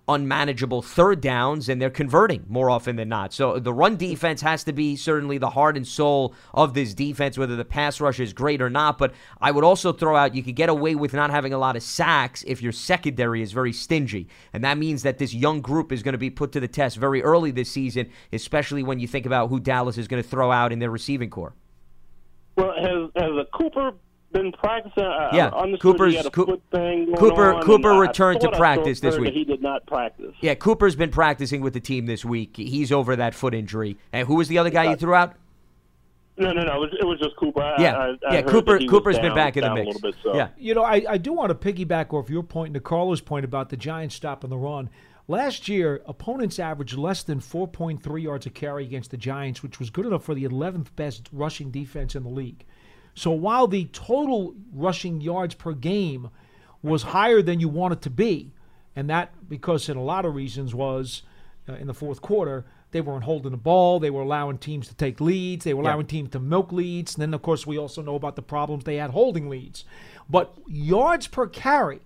[0.08, 3.34] unmanageable third downs and they're converting more often than not.
[3.34, 7.38] So the run defense has to be certainly the heart and soul of this defense,
[7.38, 8.98] whether the pass rush is great or not.
[8.98, 11.76] But I would also throw out you could get away with not having a lot
[11.76, 14.28] of sacks if your secondary is very stingy.
[14.54, 16.98] And that means that this young group is going to be put to the test
[16.98, 20.52] very early this season, especially when you think about who Dallas is going to throw
[20.52, 21.54] out in their receiving corps.
[22.56, 23.91] Well, has has a Cooper
[24.36, 25.04] been practicing?
[25.04, 27.89] I, Yeah, I understood Cooper's- he had a Coo- foot thing going Cooper- on, Cooper
[27.93, 29.34] returned to thought I saw practice this week.
[29.34, 30.34] He did not practice.
[30.41, 32.58] Yeah, Cooper's been practicing with the team this week.
[32.58, 33.98] He's over that foot injury.
[34.13, 35.34] And who was the other guy you threw out?
[36.38, 36.76] No, no, no.
[36.76, 37.62] It was, it was just Cooper.
[37.62, 38.41] I- Yeah, I, I yeah.
[38.41, 40.02] Cooper that he was Cooper's been back in the down a mix.
[40.02, 40.36] bit, so.
[40.36, 43.45] Yeah, You know, I, I do want to piggyback off your point and Carlos' point
[43.45, 44.89] about the Giants stopping the run.
[45.28, 49.89] Last year, opponents averaged less than 4.3 yards a carry against the Giants, which was
[49.89, 52.63] good enough for the 11th best rushing defense in the league.
[53.15, 56.30] So while the total rushing yards per game
[56.84, 58.54] was higher than you want it to be,
[58.95, 61.23] and that because in a lot of reasons was
[61.67, 64.95] uh, in the fourth quarter they weren't holding the ball, they were allowing teams to
[64.95, 65.89] take leads, they were Yeah.
[65.93, 68.84] allowing teams to milk leads, and then of course we also know about the problems
[68.84, 69.84] they had holding leads.
[70.30, 72.01] But yards per carry,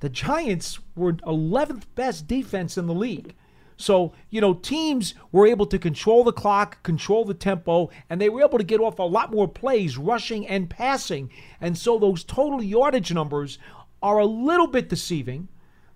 [0.00, 3.34] the Giants were 11th best defense in the league.
[3.76, 8.28] So, you know, teams were able to control the clock, control the tempo, and they
[8.28, 11.30] were able to get off a lot more plays, rushing and passing.
[11.60, 13.58] And so those total yardage numbers
[14.02, 15.48] are a little bit deceiving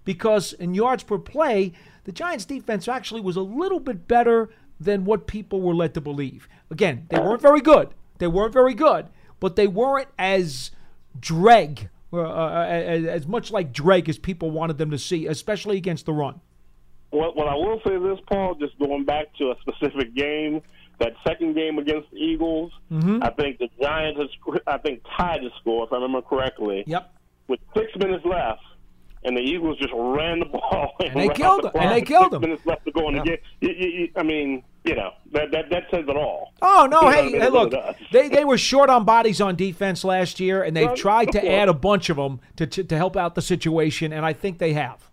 [0.04, 1.72] because in yards per play,
[2.04, 6.00] the Giants defense actually was a little bit better than what people were led to
[6.00, 6.48] believe.
[6.70, 7.90] Again, they weren't very good.
[8.18, 10.70] They weren't very good, but they weren't as
[11.18, 15.76] dreg, uh, uh, as, as much like dreg as people wanted them to see, especially
[15.76, 16.40] against the run.
[17.12, 18.54] Well, well, I will say this, Paul.
[18.54, 20.62] Just going back to a specific game,
[20.98, 23.22] that second game against the Eagles, Mm-hmm.
[23.22, 26.82] I think the Giants, has, I think, tied the score if I remember correctly.
[26.86, 27.14] Yep.
[27.48, 28.62] With six minutes left,
[29.22, 32.24] and the Eagles just ran the ball And they killed the them, and they killed
[32.24, 32.40] six them.
[32.42, 33.38] Minutes left to go in the game.
[33.60, 36.54] You, you, you, I mean, you know that that that says it all.
[36.62, 37.00] Oh no!
[37.00, 37.40] You know I Hey, mean?
[37.42, 37.72] hey, look,
[38.12, 41.68] they they were short on bodies on defense last year, and they've tried to add
[41.68, 44.72] a bunch of them to, to to help out the situation, and I think they
[44.72, 45.09] have.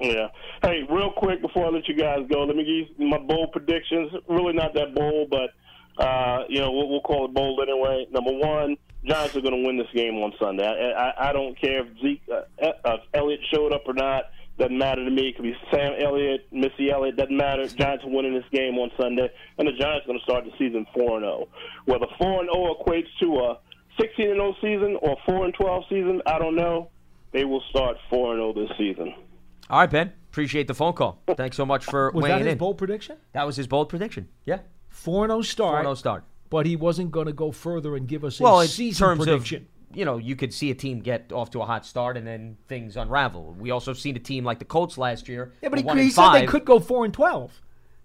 [0.00, 0.28] Yeah.
[0.62, 3.52] Hey, real quick before I let you guys go, let me give you my bold
[3.52, 4.10] predictions.
[4.28, 8.06] Really not that bold, but uh, you know we'll, we'll call it bold anyway.
[8.10, 10.66] Number one, Giants are going to win this game on Sunday.
[10.66, 14.24] I, I, I don't care if Zeke, uh, uh, if Elliott showed up or not.
[14.58, 15.28] Doesn't matter to me.
[15.28, 17.16] It could be Sam Elliott, Missy Elliott.
[17.16, 17.66] Doesn't matter.
[17.66, 20.50] Giants are winning this game on Sunday, and the Giants are going to start the
[20.58, 21.48] season four and zero.
[21.86, 23.58] Whether four and zero equates to a
[23.98, 26.90] sixteen and zero season or four and twelve season, I don't know.
[27.32, 29.14] They will start four and zero this season.
[29.70, 30.12] All right, Ben.
[30.30, 31.22] Appreciate the phone call.
[31.36, 32.58] Thanks so much for Was weighing that his in.
[32.58, 33.16] bold prediction?
[33.32, 34.28] that was his bold prediction.
[34.44, 34.60] Yeah.
[34.88, 35.86] Four and zero start.
[35.86, 36.24] 4-0 start.
[36.50, 39.62] But he wasn't going to go further and give us a Well, season terms prediction.
[39.90, 42.24] of you know, you could see a team get off to a hot start and
[42.26, 43.56] then things unravel.
[43.58, 45.52] We also seen a team like the Colts last year.
[45.62, 47.60] yeah, but he, he said they could go four and twelve.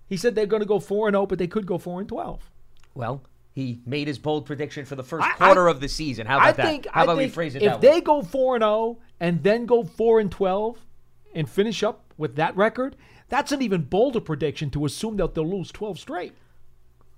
[0.08, 2.10] He said they're going to go four and zero, but they could go four and
[2.10, 2.50] twelve.
[2.96, 3.24] Well,
[3.54, 6.26] he made his bold prediction for the first I- quarter I- of the season.
[6.28, 6.66] How about I that?
[6.66, 6.88] think.
[6.88, 9.44] How I about think we phrase it if that they go four and zero and
[9.44, 10.80] then go four and twelve
[11.36, 12.96] and finish up with that record,
[13.30, 16.34] that's an even bolder prediction to assume that they'll lose twelve straight.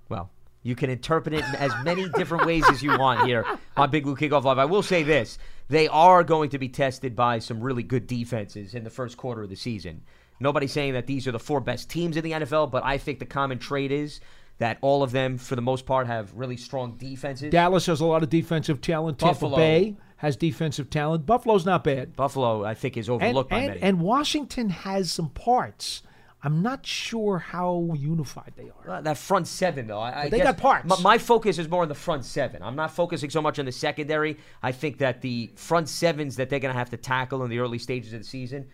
[0.08, 0.30] Well,
[0.62, 4.02] you can interpret it in as many different ways as you want here on Big
[4.02, 4.58] Blue Kickoff Live.
[4.58, 8.74] I will say this: they are going to be tested by some really good defenses
[8.74, 10.02] in the first quarter of the season.
[10.40, 13.18] Nobody's saying that these are the four best teams in the NFL, but I think
[13.18, 14.20] the common trait is
[14.58, 17.50] that all of them, for the most part, have really strong defenses.
[17.50, 19.18] Dallas has a lot of defensive talent.
[19.18, 19.56] Tampa Buffalo.
[19.56, 21.26] Bay has defensive talent.
[21.26, 22.14] Buffalo's not bad.
[22.14, 23.80] Buffalo, I think, is And, overlooked by and, many.
[23.80, 26.02] and Washington has some parts.
[26.42, 29.02] I'm not sure how unified they are.
[29.02, 30.86] That front seven, though, I, I they got parts.
[30.86, 32.62] My, my focus is more on the front seven.
[32.62, 34.36] I'm not focusing so much on the secondary.
[34.62, 37.58] I think that the front sevens that they're going to have to tackle in the
[37.58, 38.68] early stages of the season,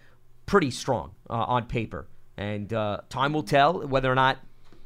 [0.45, 4.39] pretty strong uh, on paper, and uh, time will tell whether or not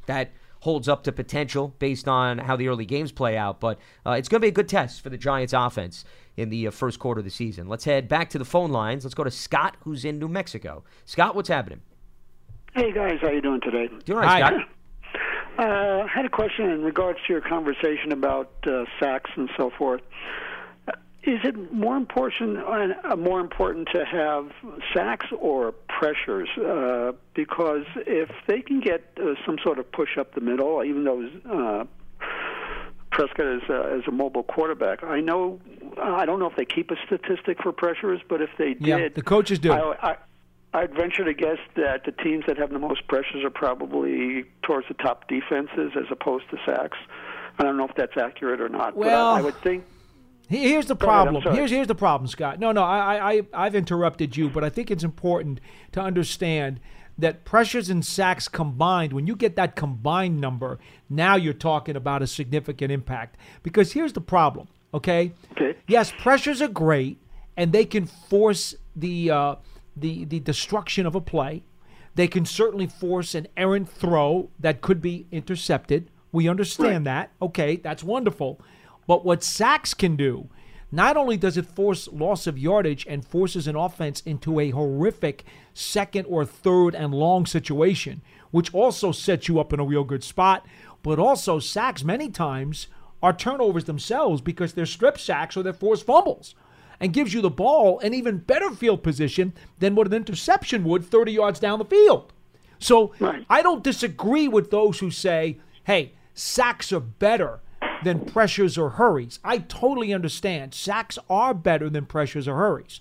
[0.07, 3.61] that holds up to potential based on how the early games play out.
[3.61, 6.05] But uh, it's going to be a good test for the Giants offense
[6.37, 7.69] in the uh, first quarter of the season.
[7.69, 9.05] Let's head back to the phone lines.
[9.05, 10.85] Let's go to Scott, who's in New Mexico.
[11.05, 11.83] Scott, what's happening?
[12.75, 13.89] Hey guys, how you doing today?
[14.05, 14.51] Doing all right, Hi.
[14.51, 14.69] Scott.
[15.59, 19.73] Uh, I had a question in regards to your conversation about uh, sacks and so
[19.77, 20.03] forth.
[21.29, 24.51] Is it more important, uh, more important to have
[24.95, 26.49] sacks or pressures?
[26.57, 31.05] Uh, because if they can get uh, some sort of push up the middle, even
[31.05, 31.85] though uh,
[33.11, 35.61] Prescott is uh, is a mobile quarterback, I know
[36.03, 39.15] I don't know if they keep a statistic for pressures, but if they Yeah, did,
[39.15, 39.71] the coaches do.
[39.73, 40.17] I, I,
[40.73, 44.89] I'd venture to guess that the teams that have the most pressures are probably towards
[44.89, 46.97] the top defenses as opposed to sacks.
[47.59, 49.85] I don't know if that's accurate or not, Well- but I, I would think.
[50.49, 51.43] He- Here's the problem.
[51.43, 51.57] sorry.
[51.57, 52.59] here's here's the problem, Scott.
[52.59, 55.61] No, no, I, I, I- I've interrupted you, but I think it's important
[55.93, 56.81] to understand
[57.19, 60.79] that pressures and sacks combined, when you get that combined number,
[61.11, 63.37] now you're talking about a significant impact.
[63.65, 65.33] Because here's the problem, okay?
[65.53, 65.77] Okay.
[65.89, 67.19] Yes, pressures are great,
[67.57, 69.55] and they can force the uh,
[69.97, 71.65] the the destruction of a play.
[72.15, 76.11] They can certainly force an errant throw that could be intercepted.
[76.33, 77.31] We understand that.
[77.41, 78.61] Okay, that's wonderful.
[79.09, 80.51] But what sacks can do,
[80.93, 85.45] not only does it force loss of yardage and forces an offense into a horrific
[85.73, 90.23] second or third and long situation, which also sets you up in a real good
[90.23, 90.67] spot,
[91.03, 92.87] but also sacks many times
[93.23, 96.55] are turnovers themselves because they're strip sacks or they're forced fumbles
[97.01, 101.05] and gives you the ball an even better field position than what an interception would
[101.05, 102.31] 30 yards down the field.
[102.79, 103.45] So Right.
[103.49, 107.61] I don't disagree with those who say, hey, sacks are better
[108.03, 109.39] than pressures or hurries.
[109.45, 110.75] I totally understand.
[110.75, 113.01] Sacks are better than pressures or hurries.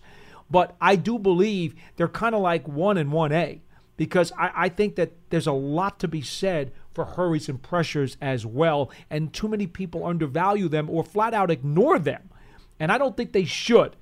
[0.50, 3.60] But I do believe they're kind of like 1 and 1A
[3.98, 8.18] because I, I think that there's a lot to be said for hurries and pressures
[8.22, 8.92] as well.
[9.10, 12.30] And too many people undervalue them or flat out ignore them.
[12.80, 13.96] And I don't think they should.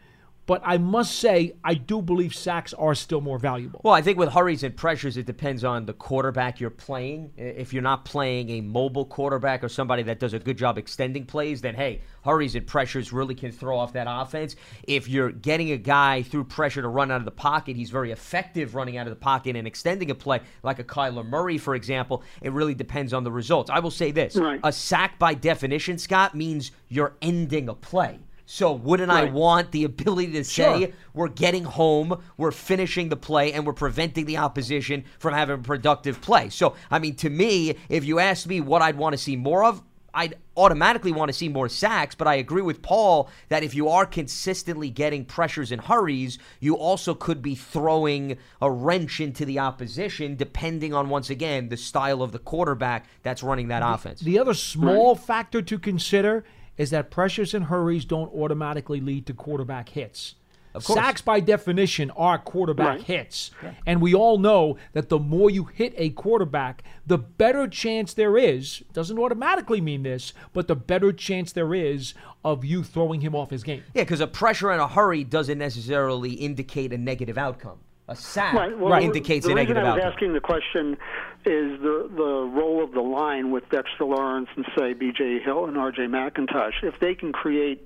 [0.47, 3.81] But I must say, I do believe sacks are still more valuable.
[3.83, 7.31] Well, I think with hurries and pressures, it depends on the quarterback you're playing.
[7.35, 11.25] If you're not playing a mobile quarterback or somebody that does a good job extending
[11.25, 14.55] plays, then hey, hurries and pressures really can throw off that offense.
[14.87, 18.11] If you're getting a guy through pressure to run out of the pocket, he's very
[18.11, 21.73] effective running out of the pocket and extending a play, like a Kyler Murray, for
[21.73, 22.21] example.
[22.43, 23.71] It really depends on the results.
[23.71, 24.59] I will say this Right.
[24.63, 28.19] a sack by definition, Scott, means you're ending a play.
[28.45, 30.89] So wouldn't I want the ability to say Sure.
[31.13, 35.61] we're getting home, we're finishing the play, and we're preventing the opposition from having a
[35.61, 36.49] productive play.
[36.49, 39.63] So, I mean, to me, if you ask me what I'd want to see more
[39.63, 39.81] of,
[40.13, 43.89] I'd automatically want to see more sacks, but I agree with Paul that if you
[43.89, 49.59] are consistently getting pressures and hurries, you also could be throwing a wrench into the
[49.59, 54.21] opposition, depending on, once again, the style of the quarterback that's running that offense.
[54.21, 56.45] The other small factor to consider
[56.77, 60.35] is that pressures and hurries don't automatically lead to quarterback hits.
[60.77, 63.01] Sacks, by definition, are quarterback Right.
[63.03, 63.51] hits.
[63.85, 68.37] And we all know that the more you hit a quarterback, the better chance there
[68.37, 73.33] is, doesn't automatically mean this, but the better chance there is of you throwing him
[73.33, 73.83] off his game.
[73.93, 77.77] Yeah, because a pressure and a hurry doesn't necessarily indicate a negative outcome.
[78.07, 78.77] A sack Right.
[78.77, 80.13] Well, indicates the a reason negative I was outcome.
[80.13, 80.97] asking the question
[81.45, 85.39] is the the role of the line with Dexter Lawrence and say B.J.
[85.39, 86.03] Hill and R.J.
[86.03, 86.83] McIntosh.
[86.83, 87.83] If they can create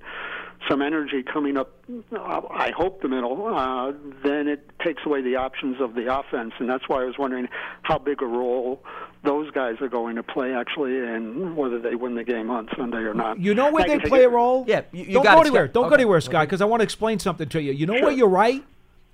[0.68, 1.70] some energy coming up,
[2.14, 6.52] uh, I hope the middle, uh, then it takes away the options of the offense,
[6.58, 7.48] and that's why I was wondering
[7.80, 8.84] how big a role
[9.24, 12.98] those guys are going to play actually, and whether they win the game on Sunday
[12.98, 13.38] or not.
[13.38, 14.66] You know where they play it- a role?
[14.68, 15.68] Yeah, you- you don't got go it, anywhere.
[15.68, 17.72] Don't Okay, go anywhere, Scott, because I want to explain something to you.
[17.72, 18.62] You know where you're right?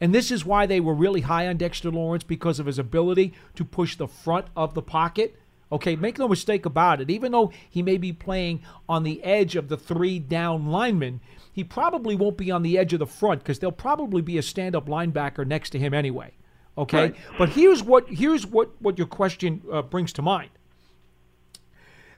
[0.00, 3.32] And this is why they were really high on Dexter Lawrence because of his ability
[3.54, 5.38] to push the front of the pocket.
[5.72, 7.10] Okay, make no mistake about it.
[7.10, 11.64] Even though he may be playing on the edge of the three down linemen, he
[11.64, 14.76] probably won't be on the edge of the front because there'll probably be a stand
[14.76, 16.32] up linebacker next to him anyway.
[16.78, 17.16] Okay, Right.
[17.38, 20.50] but here's what here's what what your question uh, brings to mind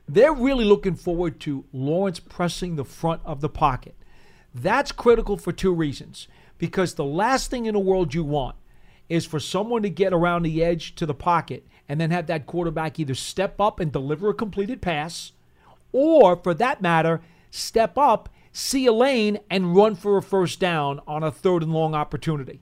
[0.09, 3.95] they're really looking forward to Lawrence pressing the front of the pocket.
[4.55, 6.29] That's critical for two reasons.
[6.59, 8.57] Because the last thing in the world you want
[9.09, 12.47] is for someone to get around the edge to the pocket and then have that
[12.47, 15.33] quarterback either step up and deliver a completed pass,
[15.93, 21.01] or for that matter, step up, see a lane, and run for a first down
[21.07, 22.61] on a third and long opportunity.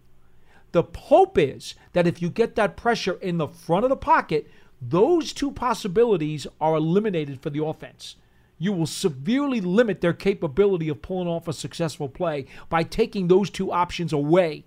[0.73, 4.49] The hope is that if you get that pressure in the front of the pocket,
[4.81, 8.17] those two possibilities are eliminated for the offense.
[8.59, 13.51] You will severely limit their capability of pulling off a successful play by taking those
[13.51, 14.65] two options away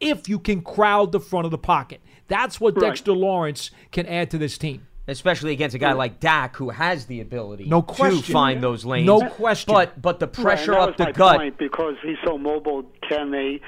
[0.00, 2.00] if you can crowd the front of the pocket.
[2.28, 2.88] That's what Right.
[2.88, 4.86] Dexter Lawrence can add to this team.
[5.08, 8.32] especially against a guy like Dak who has the ability No to question.
[8.34, 9.06] find those lanes.
[9.06, 9.72] No question.
[9.72, 11.36] But but the pressure right, up the gut.
[11.38, 12.82] point because he's so mobile.
[13.08, 13.60] Can they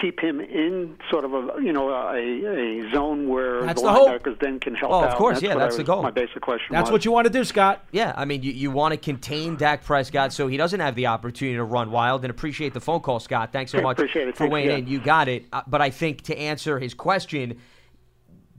[0.00, 3.92] keep him in sort of a you know a, a zone where That's the the
[3.94, 4.08] hope.
[4.08, 5.10] linebackers then can help Oh, out?
[5.10, 6.02] of course, that's yeah, what I that's the was- goal.
[6.02, 6.68] My basic question.
[6.70, 6.92] That's was.
[6.92, 7.84] what you want to do, Scott.
[7.92, 11.06] Yeah, I mean, you, you want to contain Dak Prescott so he doesn't have the
[11.06, 12.24] opportunity to run wild.
[12.24, 13.52] And appreciate the phone call, Scott.
[13.52, 14.32] Thanks so much appreciate it.
[14.36, 14.76] for Thanks, weighing yeah.
[14.76, 14.86] in.
[14.86, 15.46] You got it.
[15.52, 17.58] Uh, but I think to answer his question,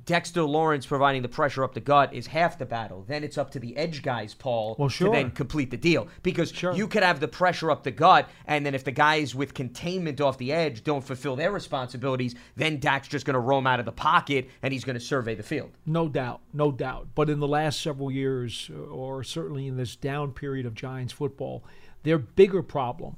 [0.07, 3.03] Dexter Lawrence providing the pressure up the gut is half the battle.
[3.07, 5.07] Then it's up to the edge guys, Paul, Well, sure.
[5.09, 6.07] to then complete the deal.
[6.23, 6.73] Because Sure.
[6.73, 10.21] you could have the pressure up the gut, and then if the guys with containment
[10.21, 13.85] off the edge don't fulfill their responsibilities, then Dak's just going to roam out of
[13.85, 15.71] the pocket and he's going to survey the field.
[15.85, 17.09] No doubt, no doubt.
[17.13, 21.65] But in the last several years, or certainly in this down period of Giants football,
[22.03, 23.17] their bigger problem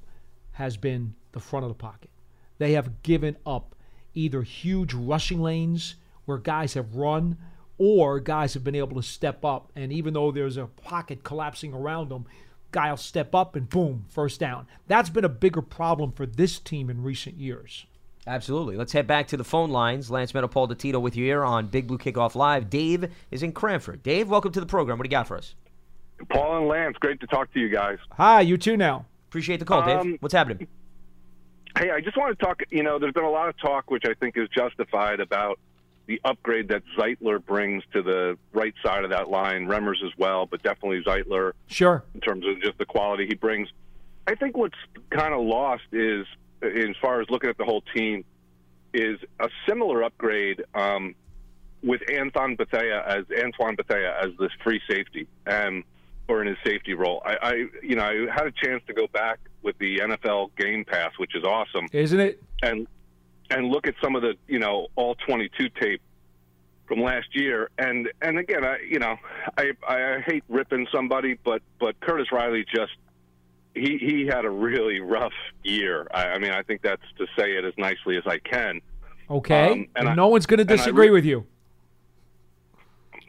[0.53, 2.09] has been the front of the pocket.
[2.57, 3.75] They have given up
[4.15, 5.93] either huge rushing lanes
[6.29, 7.37] where guys have run
[7.77, 9.71] or guys have been able to step up.
[9.75, 12.25] And even though there's a pocket collapsing around them,
[12.71, 14.67] guy will step up and boom, first down.
[14.87, 17.85] That's been a bigger problem for this team in recent years.
[18.27, 18.77] Absolutely.
[18.77, 20.11] Let's head back to the phone lines.
[20.11, 22.69] Lance Medow, Paul Dottino with you here on Big Blue Kickoff Live.
[22.69, 24.03] Dave is in Cranford.
[24.03, 24.99] Dave, welcome to the program.
[24.99, 25.55] What do you got for us?
[26.29, 27.97] Paul and Lance, great to talk to you guys.
[28.11, 29.05] Hi, you too now.
[29.29, 29.99] Appreciate the call, Dave.
[29.99, 30.67] Um, What's happening?
[31.77, 32.61] Hey, I just want to talk.
[32.71, 35.59] You know, there's been a lot of talk, which I think is justified, about
[36.09, 39.67] the upgrade that Zeitler brings to the right side of that line.
[39.67, 42.03] Remmers as well, but definitely Zeitler Sure.
[42.15, 43.69] in terms of just the quality he brings.
[44.25, 44.77] I think what's
[45.11, 46.25] kind of lost is,
[46.63, 48.25] as far as looking at the whole team,
[48.91, 51.13] is a similar upgrade um,
[51.83, 55.83] with Anton Bethea as Antoine Bethea as this free safety, um,
[56.27, 57.21] or in his safety role.
[57.23, 60.85] I, I, you know, I had a chance to go back with the NFL Game
[60.85, 62.41] Pass, which is awesome, Isn't it?
[62.63, 62.87] and
[63.49, 66.01] and look at some of the you know all 22 tape
[66.87, 69.15] from last year and and again I you know
[69.57, 72.93] I I hate ripping somebody but but Curtis Riley just
[73.75, 75.33] he he had a really rough
[75.63, 78.81] year I, I mean I think that's to say it as nicely as I can
[79.31, 79.65] Okay.
[79.65, 81.45] Um, and and I- no one's going to disagree re- with you.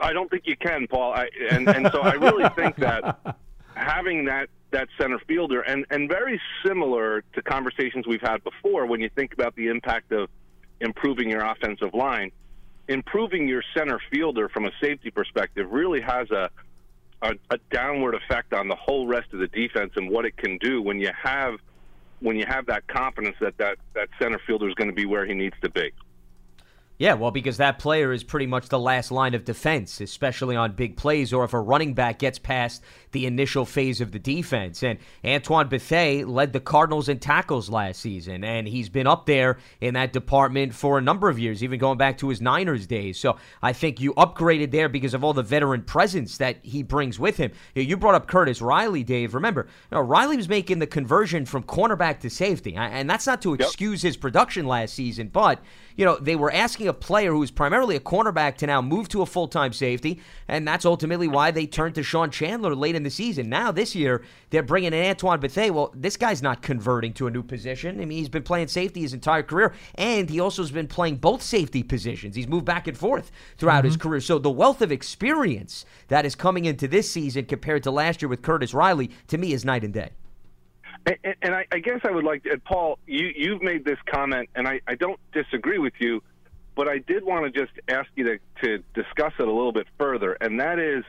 [0.01, 3.37] I don't think you can Paul I and and so I really think that
[3.75, 5.61] having that that center fielder.
[5.61, 10.13] And and very similar to conversations we've had before when you think about the impact
[10.13, 10.29] of
[10.81, 12.33] improving your offensive line
[12.91, 16.51] improving your center fielder from a safety perspective really has a,
[17.23, 20.59] a a downward effect on the whole rest of the defense and what it can
[20.59, 21.55] do when you have
[22.19, 25.25] when you have that confidence that that, that center fielder is going to be where
[25.25, 25.93] he needs to be
[27.01, 30.73] Yeah, well, because that player is pretty much the last line of defense, especially on
[30.73, 32.83] big plays or if a running back gets past
[33.13, 34.83] the initial phase of the defense.
[34.83, 39.57] And Antoine Bethea led the Cardinals in tackles last season, and he's been up there
[39.81, 43.19] in that department for a number of years, even going back to his Niners days.
[43.19, 47.19] So I think you upgraded there because of all the veteran presence that he brings
[47.19, 47.53] with him.
[47.75, 49.35] You brought up Curtis Riley, Dave.
[49.35, 53.41] Remember, you know, Riley was making the conversion from cornerback to safety, and that's not
[53.41, 55.63] to excuse his production last season, but
[55.97, 59.09] you know, they were asking a player who was primarily a cornerback to now move
[59.11, 62.95] to a full time safety, and that's ultimately why they turned to Sean Chandler late
[62.95, 63.49] in the season.
[63.49, 65.73] Now, this year, they're bringing in Antoine Bethea.
[65.73, 68.01] Well, this guy's not converting to a new position.
[68.01, 71.17] I mean, he's been playing safety his entire career, and he also has been playing
[71.17, 72.37] both safety positions.
[72.37, 74.09] He's moved back and forth throughout his mm-hmm.
[74.09, 74.21] career.
[74.21, 78.29] So, the wealth of experience that is coming into this season compared to last year
[78.29, 80.11] with Curtis Riley, to me, is night and day.
[81.07, 84.49] And, and I, I guess I would like to, Paul, you, you've made this comment,
[84.55, 86.23] and I, I don't disagree with you,
[86.75, 89.87] but I did want to just ask you to, to discuss it a little bit
[89.99, 91.05] further, and that is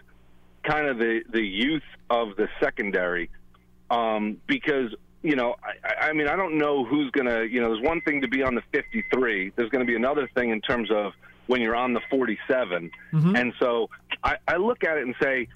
[0.63, 3.29] kind of the, the youth of the secondary.
[3.89, 7.73] Um, because, you know, I, I mean, I don't know who's going to, you know,
[7.73, 10.61] there's one thing to be on the 53, there's going to be another thing in
[10.61, 11.13] terms of
[11.47, 12.89] when you're on the 47.
[13.35, 13.89] And so
[14.23, 15.47] I, I look at it and say,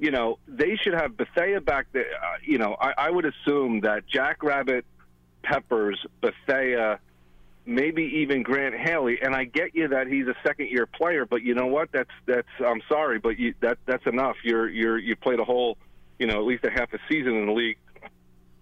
[0.00, 2.06] you know, they should have Bethea back there.
[2.14, 4.86] Uh, you know, I, I would assume that Jack Rabbit,
[5.42, 6.98] Peppers, Bethea,
[7.66, 9.18] maybe even Grant Haley.
[9.20, 11.92] And I get you that he's a second year player, but you know what?
[11.92, 12.48] That's that's.
[12.66, 14.36] I'm sorry, but you, that that's enough.
[14.42, 15.76] You're you're you played a whole,
[16.18, 17.76] you know, at least a half a season in the league.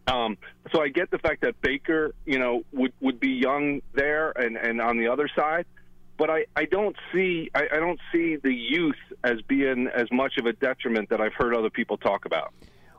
[0.09, 0.39] Um,
[0.73, 4.57] so I get the fact that Baker, you know, would would be young there and
[4.57, 5.67] and on the other side
[6.19, 10.37] but I, I don't see I, I don't see the youth as being as much
[10.39, 12.53] of a detriment that I've heard other people talk about.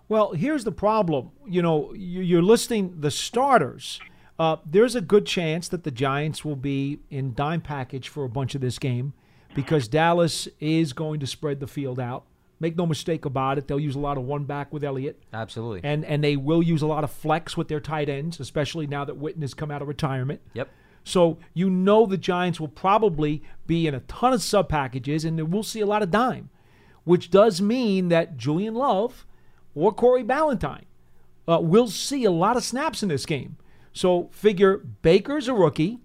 [0.07, 1.29] Well, here's the problem.
[1.47, 3.99] You know, you- you're listing the starters.
[4.39, 8.29] Uh, there's a good chance that the Giants will be in dime package for a
[8.29, 9.13] bunch of this game
[9.53, 12.23] because Dallas is going to spread the field out.
[12.61, 13.67] Make no mistake about it.
[13.67, 15.21] They'll use a lot of one back with Elliott.
[15.33, 15.81] Absolutely.
[15.83, 19.05] And and they will use a lot of flex with their tight ends, especially now
[19.05, 20.41] that Witten has come out of retirement.
[20.53, 20.69] Yep.
[21.03, 25.51] So you know the Giants will probably be in a ton of sub packages, and
[25.51, 26.49] we'll see a lot of dime.
[27.09, 29.25] which does mean that Julian Love
[29.73, 30.83] or Corey Ballentine
[31.47, 33.57] uh, will see a lot of snaps in this game.
[33.93, 36.01] So figure Baker's a rookie.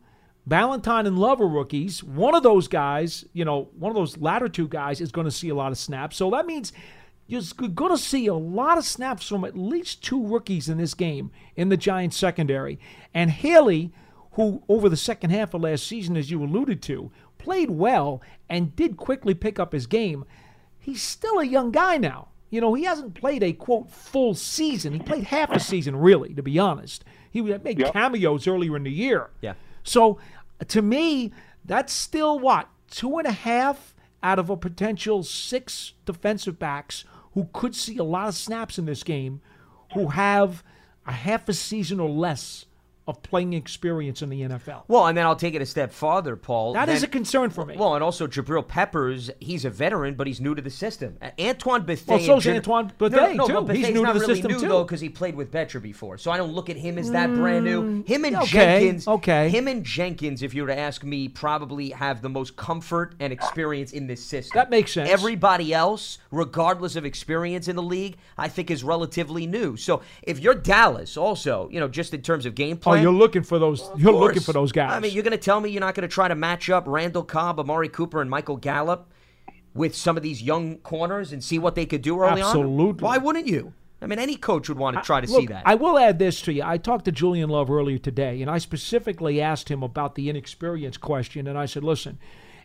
[0.49, 2.03] Ballentine and Love are rookies.
[2.03, 5.31] One of those guys, you know, one of those latter two guys is going to
[5.31, 6.17] see a lot of snaps.
[6.17, 6.73] So that means
[7.27, 7.43] you're
[7.75, 11.31] going to see a lot of snaps from at least two rookies in this game
[11.55, 12.79] in the Giants secondary.
[13.13, 13.93] And Haley,
[14.35, 18.75] who over the second half of last season, as you alluded to, played well and
[18.77, 20.25] did quickly pick up his game,
[20.79, 22.29] he's still a young guy now.
[22.51, 24.93] You know, he hasn't played a quote full season.
[24.93, 27.05] He played half a season, really, to be honest.
[27.31, 27.93] He made yep.
[27.93, 29.31] cameos earlier in the year.
[29.41, 29.55] Yeah.
[29.83, 30.19] So
[30.69, 31.33] to me,
[31.65, 32.69] that's still what?
[32.91, 38.05] Two and a half out of a potential six defensive backs who could see a
[38.05, 39.41] lot of snaps in this game,
[39.95, 40.63] who have
[41.07, 42.67] a half a season or less
[43.07, 44.85] of playing experience in the NFL.
[44.89, 46.73] Well, and then I'll take it a step farther, Paul.
[46.73, 47.77] That then, is a concern for me.
[47.77, 51.19] Well, and also Jabrill Peppers, he's a veteran, but he's new to the system.
[51.39, 52.17] Antoine Bethea.
[52.17, 53.53] Well, so's Antoine Bethea, no, no, too.
[53.53, 54.69] No, he's new to the really system, new, too.
[54.69, 56.17] though, because he played with Bettcher before.
[56.17, 58.03] So I don't look at him as that mm, brand new.
[58.05, 59.07] Him and okay, Jenkins.
[59.07, 59.51] Okay.
[59.51, 63.35] Him and Jenkins, if you were to ask me, probably have the most comfort and
[63.35, 64.57] experience in this system.
[64.57, 65.11] That makes sense.
[65.11, 69.77] Everybody else, regardless of experience in the league, I think is relatively new.
[69.77, 72.94] So if you're Dallas, also, you know, just in terms of game plan.
[72.99, 74.01] Oh, you're looking for those those.
[74.01, 74.93] You're looking for those guys.
[74.93, 76.85] I mean, you're going to tell me you're not going to try to match up
[76.87, 79.11] Randall Cobb, Amari Cooper, and Michael Gallup
[79.75, 82.61] with some of these young corners and see what they could do early Absolutely.
[82.61, 82.69] on?
[82.69, 83.05] Absolutely.
[83.05, 83.73] Why wouldn't you?
[84.01, 85.63] I mean, any coach would want to try to Look, see that.
[85.65, 86.63] I will add this to you.
[86.63, 90.99] I talked to Julian Love earlier today, and I specifically asked him about the inexperience
[90.99, 91.47] question.
[91.47, 92.19] And I said, listen,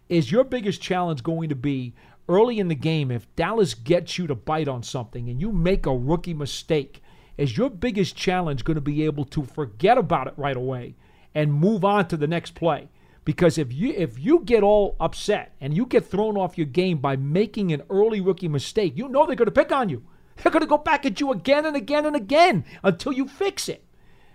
[0.10, 1.94] is your biggest challenge going to be
[2.28, 5.86] early in the game if Dallas gets you to bite on something and you make
[5.86, 7.02] a rookie mistake?
[7.40, 10.96] Is your biggest challenge going to be able to forget about it right away
[11.34, 12.90] and move on to the next play.
[13.24, 16.98] Because if you if you get all upset and you get thrown off your game
[16.98, 20.04] by making an early rookie mistake, you know they're going to pick on you.
[20.38, 23.70] They're going to go back at you again and again and again until you fix
[23.70, 23.86] it.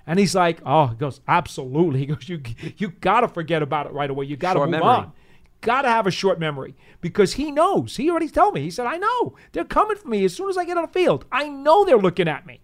[0.06, 2.40] And he's like, "Oh, he goes, absolutely." He goes, "You
[2.76, 4.26] you got to forget about it right away.
[4.26, 4.88] You got to move memory.
[4.88, 5.12] on.
[5.60, 7.96] Got to have a short memory because he knows.
[7.96, 8.62] He already told me.
[8.62, 10.88] He said, "I know they're coming for me as soon as I get on the
[10.88, 11.24] field.
[11.32, 12.60] I know they're looking at me."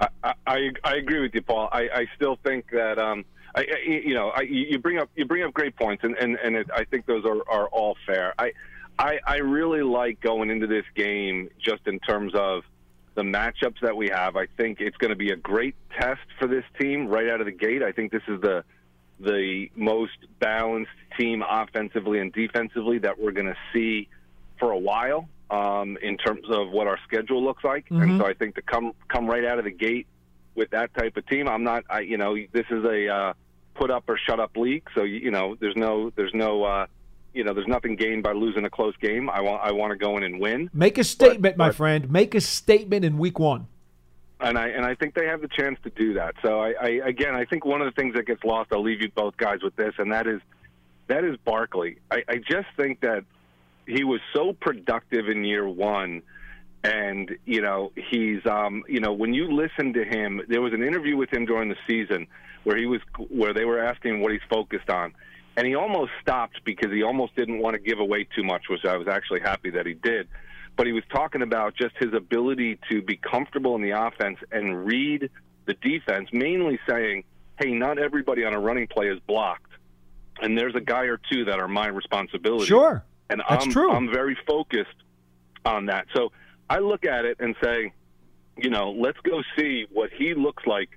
[0.00, 1.68] I, I, I agree with you, Paul.
[1.72, 3.24] I, I still think that um,
[3.54, 6.36] I, I, you know I, you bring up you bring up great points, and and,
[6.36, 8.34] and it, I think those are, are all fair.
[8.38, 8.52] I,
[8.98, 12.62] I I really like going into this game just in terms of
[13.14, 14.36] the matchups that we have.
[14.36, 17.46] I think it's going to be a great test for this team right out of
[17.46, 17.82] the gate.
[17.82, 18.64] I think this is the
[19.20, 24.08] the most balanced team offensively and defensively that we're going to see
[24.58, 27.84] for a while um, in terms of what our schedule looks like.
[27.86, 28.02] Mm-hmm.
[28.02, 30.06] And so I think to come come right out of the gate
[30.54, 31.84] with that type of team, I'm not.
[31.90, 33.32] I, you know, this is a uh,
[33.74, 34.88] put up or shut up league.
[34.94, 36.64] So you know, there's no there's no.
[36.64, 36.86] Uh,
[37.32, 39.28] you know, there's nothing gained by losing a close game.
[39.28, 40.70] I want I want to go in and win.
[40.72, 42.10] Make a statement, but, my but, friend.
[42.10, 43.66] Make a statement in week one.
[44.40, 46.36] And I and I think they have the chance to do that.
[46.42, 48.72] So I, I again I think one of the things that gets lost.
[48.72, 50.40] I'll leave you both guys with this, and that is
[51.08, 51.98] that is Barkley.
[52.10, 53.24] I, I just think that
[53.86, 56.22] he was so productive in year one
[56.84, 60.82] and you know he's um you know when you listen to him there was an
[60.82, 62.26] interview with him during the season
[62.64, 65.12] where he was where they were asking what he's focused on
[65.56, 68.84] and he almost stopped because he almost didn't want to give away too much which
[68.84, 70.28] I was actually happy that he did.
[70.76, 74.84] But he was talking about just his ability to be comfortable in the offense and
[74.84, 75.30] read
[75.66, 77.24] the defense mainly saying
[77.58, 79.70] hey not everybody on a running play is blocked.
[80.42, 82.66] And there's a guy or two that are my responsibility.
[82.66, 83.92] Sure and That's I'm, true.
[83.92, 84.96] I'm very focused
[85.64, 86.06] on that.
[86.14, 86.32] So
[86.68, 87.92] I look at it and say,
[88.56, 90.90] you know, let's go see what he looks like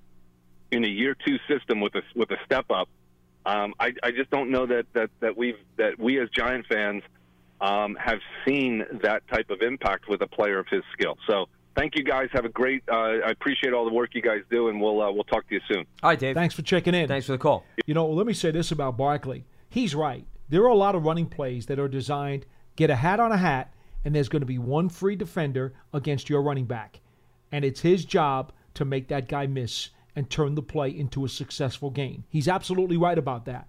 [0.71, 2.89] in a year two system with a with a step up.
[3.45, 7.03] Um, I, I just don't know that that that we that we as Giant fans
[7.61, 11.17] um, have seen that type of impact with a player of his skill.
[11.27, 12.29] So thank you guys.
[12.33, 12.83] Have a great.
[12.91, 15.55] Uh, I appreciate all the work you guys do, and we'll uh, we'll talk to
[15.55, 15.85] you soon.
[16.03, 16.35] All right, Dave.
[16.35, 17.07] Thanks for checking in.
[17.07, 17.63] Thanks for the call.
[17.85, 19.45] You know, let me say this about Barkley.
[19.69, 20.25] He's right.
[20.49, 22.45] There are a lot of running plays that are designed
[22.75, 23.73] get a hat on a hat,
[24.05, 27.01] and there's going to be one free defender against your running back.
[27.51, 31.29] And it's his job to make that guy miss and turn the play into a
[31.29, 32.23] successful game.
[32.29, 33.67] He's absolutely right about that.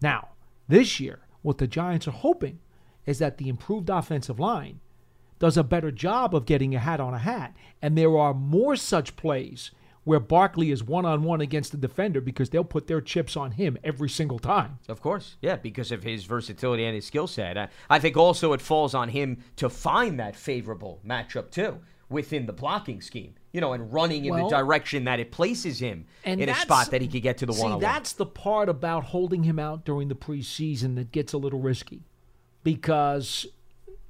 [0.00, 0.28] Now,
[0.68, 2.58] this year, what the Giants are hoping
[3.06, 4.80] is that the improved offensive line
[5.38, 7.54] does a better job of getting a hat on a hat.
[7.82, 9.70] And there are more such plays
[10.04, 13.52] where Barkley is one on one against the defender because they'll put their chips on
[13.52, 14.78] him every single time.
[14.88, 17.58] Of course, yeah, because of his versatility and his skill set.
[17.58, 21.80] I, I think also it falls on him to find that favorable matchup too
[22.10, 25.78] within the blocking scheme, you know, and running in well, the direction that it places
[25.78, 27.72] him in a spot that he could get to the one.
[27.72, 31.60] See, that's the part about holding him out during the preseason that gets a little
[31.60, 32.02] risky,
[32.62, 33.46] because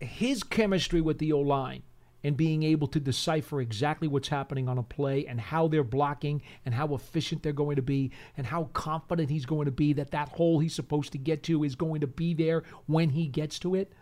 [0.00, 1.82] his chemistry with the O line
[2.24, 6.42] and being able to decipher exactly what's happening on a play and how they're blocking
[6.64, 10.10] and how efficient they're going to be and how confident he's going to be that
[10.10, 13.58] that hole he's supposed to get to is going to be there when he gets
[13.58, 13.92] to it.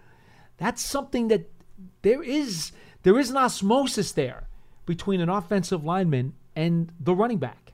[0.57, 1.51] That's something that
[2.03, 2.71] there is
[3.03, 4.47] there is an osmosis there
[4.87, 7.73] between an offensive lineman and the running back.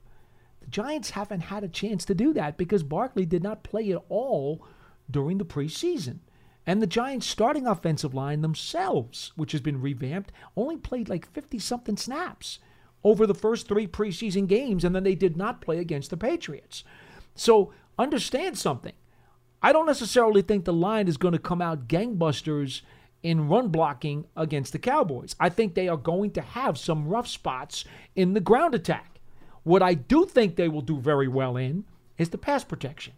[0.60, 4.02] The Giants haven't had a chance to do that because Barkley did not play at
[4.08, 4.64] all
[5.10, 6.20] during the preseason.
[6.68, 11.58] And the Giants' starting offensive line themselves, which has been revamped, only played like 50
[11.58, 12.58] something snaps
[13.02, 16.84] over the first three preseason games, and then they did not play against the Patriots.
[17.34, 18.92] So understand something.
[19.62, 22.82] I don't necessarily think the line is going to come out gangbusters
[23.22, 25.34] in run blocking against the Cowboys.
[25.40, 29.20] I think they are going to have some rough spots in the ground attack.
[29.62, 31.86] What I do think they will do very well in
[32.18, 33.14] is the pass protection.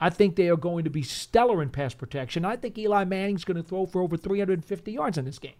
[0.00, 2.44] I think they are going to be stellar in pass protection.
[2.44, 5.54] I think Eli Manning's going to throw for over 350 yards in this game.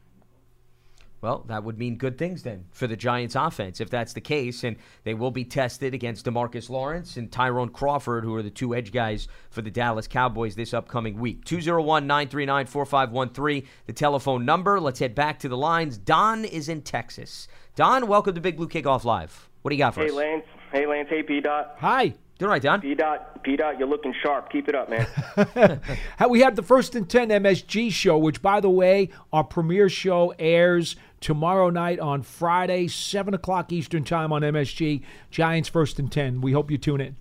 [1.20, 4.64] Well, that would mean good things then for the Giants offense if that's the case.
[4.64, 8.74] And they will be tested against Demarcus Lawrence and Tyrone Crawford, who are the two
[8.74, 11.44] edge guys for the Dallas Cowboys this upcoming week.
[11.44, 14.80] 201 939 4513, the telephone number.
[14.80, 15.98] Let's head back to the lines.
[15.98, 17.48] Don is in Texas.
[17.76, 19.50] Don, welcome to Big Blue Kickoff Live.
[19.60, 20.12] What do you got for hey, us?
[20.12, 20.44] Hey, Lance.
[20.72, 21.08] Hey, Lance.
[21.10, 21.40] Hey, P.
[21.40, 21.76] Dot.
[21.80, 22.14] Hi.
[22.40, 22.80] Doing right, Don.
[22.80, 22.94] P.
[22.94, 23.42] Dot.
[23.42, 23.54] P.
[23.54, 23.78] Dot.
[23.78, 24.50] You're looking sharp.
[24.50, 25.80] Keep it up, man.
[26.30, 30.32] we have the First and 10 MSG show, which, by the way, our premiere show
[30.38, 35.02] airs tomorrow night on Friday, 7 o'clock Eastern Time on MSG.
[35.30, 36.40] Giants First and 10.
[36.40, 37.16] We hope you tune in.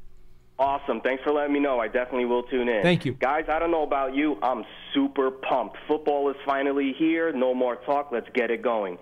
[0.58, 1.02] Awesome.
[1.02, 1.80] Thanks for letting me know.
[1.80, 2.82] I definitely will tune in.
[2.82, 3.14] Thank you.
[3.14, 4.38] Guys, I don't know about you.
[4.42, 4.64] I'm
[4.94, 5.76] super pumped.
[5.86, 7.34] Football is finally here.
[7.34, 8.10] No more talk.
[8.14, 8.98] Let's get it going.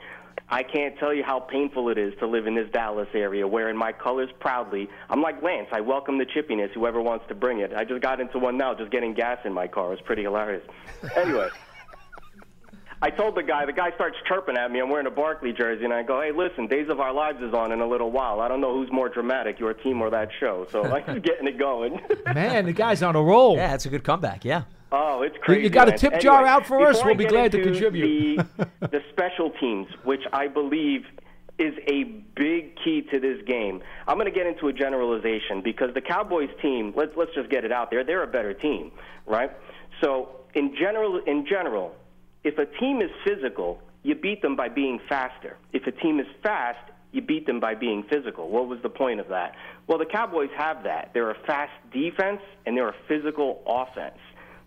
[0.50, 3.76] I can't tell you how painful it is to live in this Dallas area, wearing
[3.76, 4.90] my colors proudly.
[5.10, 5.68] I'm like Lance.
[5.74, 7.74] I welcome the chippiness, whoever wants to bring it.
[7.76, 9.92] I just got into one now, just getting gas in my car.
[9.92, 10.64] It's pretty hilarious.
[11.16, 11.50] anyway.
[13.00, 14.80] I told the guy, the guy starts chirping at me.
[14.80, 17.54] I'm wearing a Barkley jersey, and I go, hey, listen, Days of Our Lives is
[17.54, 18.40] on in a little while.
[18.40, 20.66] I don't know who's more dramatic, your team or that show.
[20.72, 22.00] So I'm just getting it going.
[22.34, 23.56] Man, the guy's on a roll.
[23.58, 24.64] Yeah, that's a good comeback, yeah.
[24.92, 25.64] Oh, it's crazy.
[25.64, 27.04] You got a tip anyway, jar out for us?
[27.04, 28.38] We'll be glad to contribute.
[28.58, 31.06] The, the special teams, which I believe
[31.60, 32.04] is a
[32.36, 33.82] big key to this game.
[34.08, 37.66] I'm going to get into a generalization because the Cowboys team, let's let's just get
[37.66, 38.92] it out there, they're a better team,
[39.26, 39.52] right?
[40.02, 41.96] So, in general in general,
[42.44, 45.58] if a team is physical, you beat them by being faster.
[45.74, 46.80] If a team is fast,
[47.12, 48.50] you beat them by being physical.
[48.50, 49.56] What was the point of that?
[49.88, 51.12] Well, the Cowboys have that.
[51.14, 54.20] They're a fast defense and they're a physical offense.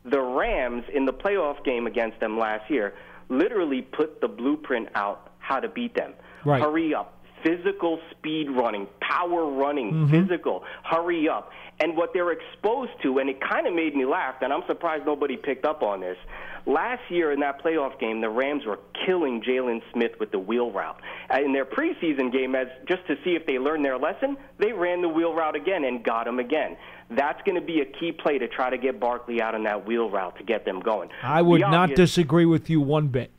[0.05, 2.95] The Rams in the playoff game against them last year
[3.29, 6.15] literally put the blueprint out how to beat them.
[6.45, 6.61] Right.
[6.63, 7.20] Hurry up.
[7.43, 10.11] Physical speed running, power running, Mm-hmm.
[10.11, 11.51] physical, hurry up.
[11.83, 15.07] And what they're exposed to, and it kind of made me laugh, and I'm surprised
[15.07, 16.19] nobody picked up on this.
[16.67, 20.71] Last year in that playoff game, the Rams were killing Jaylon Smith with the wheel
[20.71, 21.01] route.
[21.33, 24.73] Uh, In their preseason game, as just to see if they learned their lesson, they
[24.73, 26.77] ran the wheel route again and got him again.
[27.11, 29.87] That's going to be a key play to try to get Barkley out on that
[29.87, 31.09] wheel route to get them going.
[31.23, 33.31] I would The not disagree with you one bit.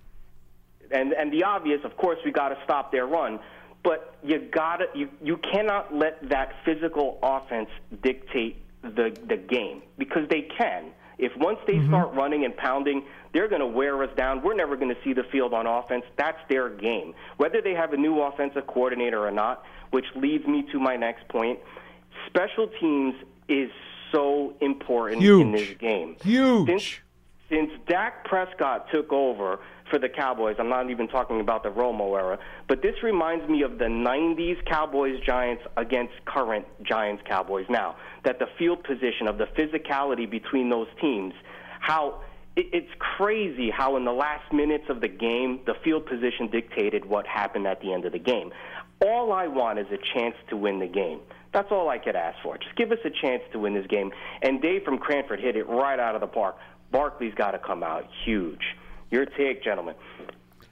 [0.90, 3.40] and and the obvious, of course, we got to stop their run.
[3.84, 7.70] But you got to you you cannot let that physical offense
[8.04, 10.92] dictate the the game because they can.
[11.18, 11.88] If once they mm-hmm.
[11.88, 14.42] start running and pounding, they're going to wear us down.
[14.42, 16.04] We're never going to see the field on offense.
[16.18, 17.14] That's their game.
[17.38, 21.28] Whether they have a new offensive coordinator or not, which leads me to my next
[21.28, 21.60] point.
[22.28, 23.14] Special teams
[23.48, 23.70] is
[24.12, 26.16] so important in this game.
[26.24, 26.68] Huge.
[26.68, 27.00] Since,
[27.50, 29.60] since Dak Prescott took over
[29.92, 33.62] for the Cowboys, I'm not even talking about the Romo era, but this reminds me
[33.62, 37.98] of the 90s Cowboys Giants against current Giants Cowboys now.
[38.26, 41.34] That the field position of the physicality between those teams,
[41.80, 42.22] how
[42.56, 47.26] it's crazy how in the last minutes of the game, the field position dictated what
[47.26, 48.52] happened at the end of the game.
[49.06, 51.20] All I want is a chance to win the game.
[51.54, 52.58] That's all I could ask for.
[52.58, 54.12] Just give us a chance to win this game.
[54.42, 56.58] And Dave from Cranford hit it right out of the park.
[56.92, 58.76] Barkley's got to come out huge.
[59.12, 59.96] Your take, gentlemen.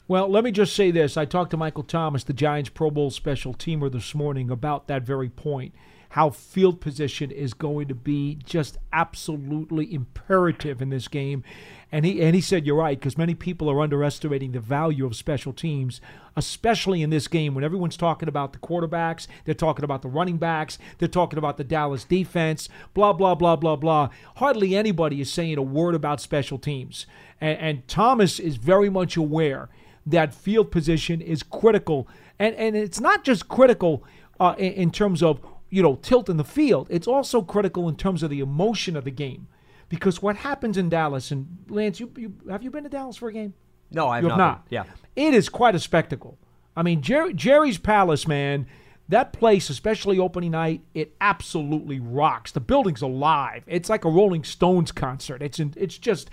[0.07, 1.17] Well, let me just say this.
[1.17, 5.03] I talked to Michael Thomas, the Giants Pro Bowl special teamer, this morning about that
[5.03, 5.75] very point.
[6.09, 11.43] How field position is going to be just absolutely imperative in this game.
[11.91, 15.15] And he and he said you're right because many people are underestimating the value of
[15.15, 16.01] special teams,
[16.35, 20.37] especially in this game when everyone's talking about the quarterbacks, they're talking about the running
[20.37, 24.09] backs, they're talking about the Dallas defense, blah blah blah blah blah.
[24.37, 27.05] Hardly anybody is saying a word about special teams.
[27.39, 29.69] And, and Thomas is very much aware
[30.05, 32.07] that field position is critical,
[32.39, 34.03] and and it's not just critical
[34.39, 35.39] uh, in, in terms of
[35.69, 36.87] you know tilt in the field.
[36.89, 39.47] It's also critical in terms of the emotion of the game,
[39.89, 43.29] because what happens in Dallas and Lance, you, you have you been to Dallas for
[43.29, 43.53] a game?
[43.91, 44.69] No, I have you have not not.
[44.69, 44.73] been.
[44.75, 44.83] Yeah.
[45.27, 46.37] It is quite a spectacle.
[46.75, 48.67] I mean, Jer- Jerry's Palace, man,
[49.09, 52.51] that place, especially opening night, it absolutely rocks.
[52.51, 53.63] The building's alive.
[53.67, 55.41] It's like a Rolling Stones concert.
[55.41, 56.29] It's in, it's just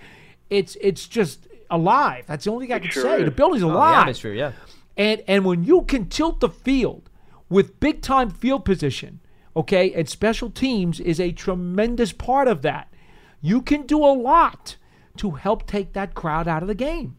[0.49, 2.25] it's it's just alive.
[2.27, 3.19] That's the only thing I can sure say.
[3.19, 3.25] is.
[3.25, 3.99] The building's Oh, the alive.
[4.01, 4.51] atmosphere, yeah.
[4.95, 7.09] And and when you can tilt the field
[7.49, 9.19] with big time field position,
[9.57, 12.93] okay, and special teams is a tremendous part of that.
[13.41, 14.77] You can do a lot
[15.17, 17.17] to help take that crowd out of the game.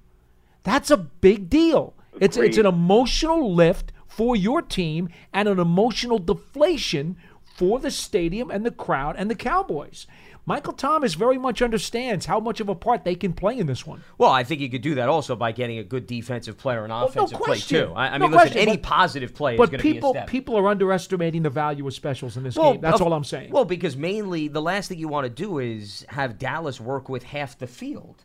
[0.62, 1.95] That's a big deal.
[2.20, 8.51] It's it's an emotional lift for your team and an emotional deflation for the stadium
[8.51, 10.07] and the crowd and the Cowboys.
[10.49, 13.86] Michael Thomas very much understands how much of a part they can play in this
[13.86, 14.03] one.
[14.16, 16.90] Well, I think you could do that also by getting a good defensive player and
[16.92, 17.92] oh, no offensive play too.
[17.94, 19.92] I, I No mean, listen, any but- positive play is But going to be a
[19.92, 22.80] people people are underestimating the value of specials in this Well, game.
[22.80, 23.51] That's of- all I'm saying.
[23.53, 27.24] Well, because mainly the last thing you want to do is have Dallas work with
[27.24, 28.24] half the field.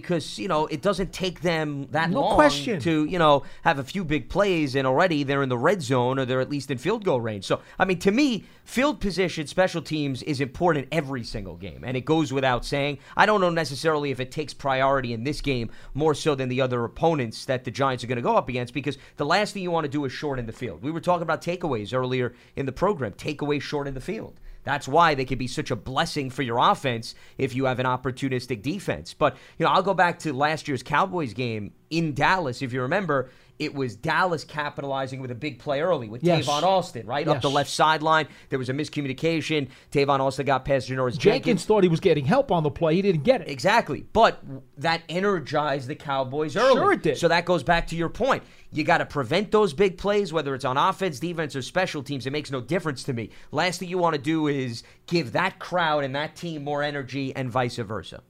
[0.00, 2.80] Because, you know, it doesn't take them that No long question.
[2.80, 6.18] to, you know, have a few big plays and already they're in the red zone
[6.18, 7.44] or they're at least in field goal range.
[7.44, 11.84] So, I mean, to me, field position, special teams is important in every single game.
[11.84, 12.98] And it goes without saying.
[13.16, 16.60] I don't know necessarily if it takes priority in this game more so than the
[16.60, 19.62] other opponents that the Giants are going to go up against because the last thing
[19.62, 20.82] you want to do is shorten the field.
[20.82, 23.12] We were talking about takeaways earlier in the program.
[23.12, 24.40] Takeaways shorten the field.
[24.64, 27.86] That's why they can be such a blessing for your offense if you have an
[27.86, 29.14] opportunistic defense.
[29.14, 32.62] But, you know, I'll go back to last year's Cowboys game in Dallas.
[32.62, 36.46] If you remember, it was Dallas capitalizing with a big play early with Yes.
[36.46, 37.26] Tavon Austin, right?
[37.28, 38.26] Up the left sideline.
[38.48, 39.68] There was a miscommunication.
[39.90, 41.64] Tavon Austin got past Janoris Jenkins Jenkins.
[41.64, 42.94] thought he was getting help on the play.
[42.96, 43.48] He didn't get it.
[43.48, 44.06] Exactly.
[44.12, 44.42] But
[44.78, 46.74] that energized the Cowboys early.
[46.74, 47.18] Sure it did.
[47.18, 48.42] So that goes back to your point.
[48.74, 52.26] You got to prevent those big plays, whether it's on offense, defense, or special teams.
[52.26, 53.28] It makes no difference to me.
[53.50, 57.36] Last thing you want to do is give that crowd and that team more energy
[57.36, 58.22] and vice versa.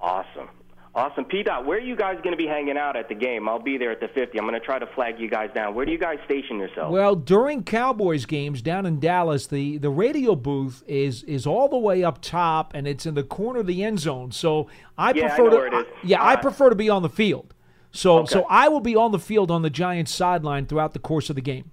[0.00, 0.48] Awesome.
[0.96, 1.24] Awesome.
[1.24, 1.42] P.
[1.42, 3.48] Dot, where are you guys going to be hanging out at the game?
[3.48, 4.38] I'll be there at the 50.
[4.38, 5.74] I'm going to try to flag you guys down.
[5.74, 6.92] Where do you guys station yourselves?
[6.92, 11.78] Well, during Cowboys games down in Dallas, the, the radio booth is is all the
[11.78, 14.30] way up top, and it's in the corner of the end zone.
[14.30, 15.86] So I Yeah, I prefer know to where it is.
[16.04, 17.54] yeah, I Uh, prefer to be on the field.
[17.96, 18.32] So Okay.
[18.32, 21.36] so I will be on the field on the Giants sideline throughout the course of
[21.36, 21.70] the game.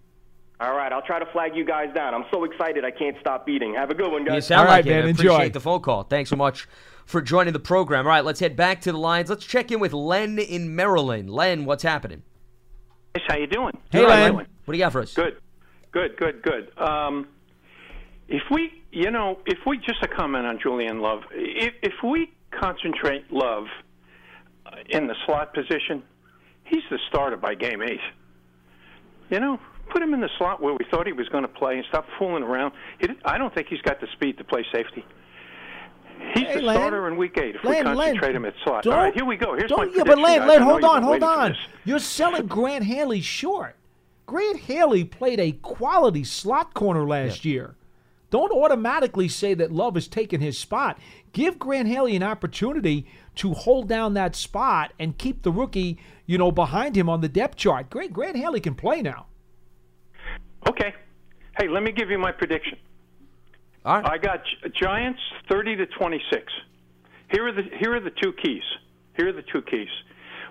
[0.59, 2.13] All right, I'll try to flag you guys down.
[2.13, 3.73] I'm so excited I can't stop beating.
[3.73, 4.27] Have a good one, guys.
[4.27, 4.45] You guys.
[4.47, 4.89] sound All right, like it.
[4.91, 5.33] man, I enjoy.
[5.33, 6.03] appreciate the phone call.
[6.03, 6.67] Thanks so much
[7.07, 8.05] for joining the program.
[8.05, 9.27] All right, let's head back to the lines.
[9.31, 11.31] Let's check in with Len in Maryland.
[11.31, 12.21] Len, what's happening?
[13.15, 13.75] Yes, how you doing?
[13.89, 14.33] Hey, Len.
[14.33, 14.47] doing?
[14.65, 15.15] What do you got for us?
[15.15, 15.37] Good,
[15.91, 16.71] good, good, good.
[16.79, 17.27] Um,
[18.27, 22.31] if we, you know, if we just a comment on Julian Love, if, if we
[22.51, 23.65] concentrate Love
[24.71, 26.03] Uh, in the slot position,
[26.63, 27.99] he's the starter by game eight.
[29.29, 29.59] You know,
[29.89, 32.05] put him in the slot where we thought he was going to play and stop
[32.19, 32.73] fooling around.
[32.99, 35.05] He, did- I don't think he's got the speed to play safety.
[36.35, 36.75] He's Hey, the Len.
[36.75, 38.85] starter in week eight if we Len, concentrate Len, him at slot.
[38.85, 39.55] All right, here we go.
[39.55, 40.05] Here's my don't- yeah, prediction.
[40.05, 40.47] but Len, guys.
[40.49, 41.57] Len, hold on, hold on.
[41.83, 43.75] You're selling Grant Haley short.
[44.27, 47.75] Grant Haley played a quality slot corner last year.
[48.31, 50.97] Don't automatically say that Love has taken his spot.
[51.33, 53.05] Give Grant Haley an opportunity
[53.35, 57.29] to hold down that spot and keep the rookie, you know, behind him on the
[57.29, 57.89] depth chart.
[57.89, 59.27] Grant Grant Haley can play now.
[60.67, 60.93] Okay.
[61.59, 62.77] Hey, let me give you my prediction.
[63.83, 64.11] All right.
[64.13, 64.39] I got
[64.79, 65.19] Giants
[65.49, 66.43] 30 to 26.
[67.31, 68.63] Here are the here are the two keys.
[69.17, 69.89] Here are the two keys.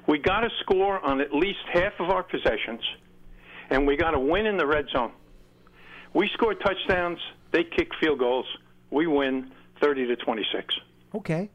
[0.06, 2.80] We got to score on at least half of our possessions,
[3.70, 5.12] and we got to win in the red zone.
[6.12, 7.18] We score touchdowns.
[7.52, 8.46] They kick field goals.
[8.90, 10.74] We win 30 to 26.
[11.14, 11.50] Okay.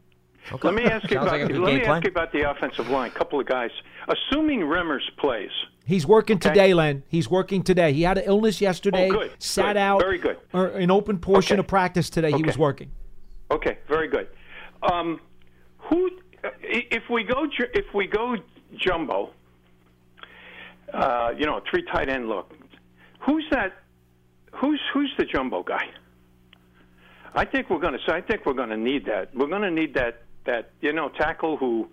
[0.52, 0.68] Okay.
[0.68, 1.86] Let me ask you about like let me plan.
[1.90, 3.10] ask you about the offensive line.
[3.10, 3.72] A couple of guys.
[4.08, 5.50] Assuming Remmers plays,
[5.88, 6.50] He's working Okay.
[6.50, 7.04] today, Len.
[7.08, 7.94] He's working today.
[7.94, 9.10] He had an illness yesterday.
[9.10, 10.02] Oh, good, Sat good, out.
[10.02, 10.38] very good.
[10.54, 11.60] Or an open portion Okay.
[11.62, 12.32] of practice today.
[12.32, 12.92] He was working.
[13.52, 14.28] Okay, very good.
[14.92, 15.20] Um,
[15.78, 16.10] who,
[16.62, 18.36] if we go, if we go
[18.78, 19.32] jumbo,
[20.94, 22.52] uh, you know, three tight end look.
[23.20, 23.74] Who's that?
[24.58, 25.90] Who's who's the jumbo guy?
[27.34, 28.14] I think we're going to.
[28.14, 29.36] I think we're going to need that.
[29.36, 31.90] We're going to need that that you know tackle who,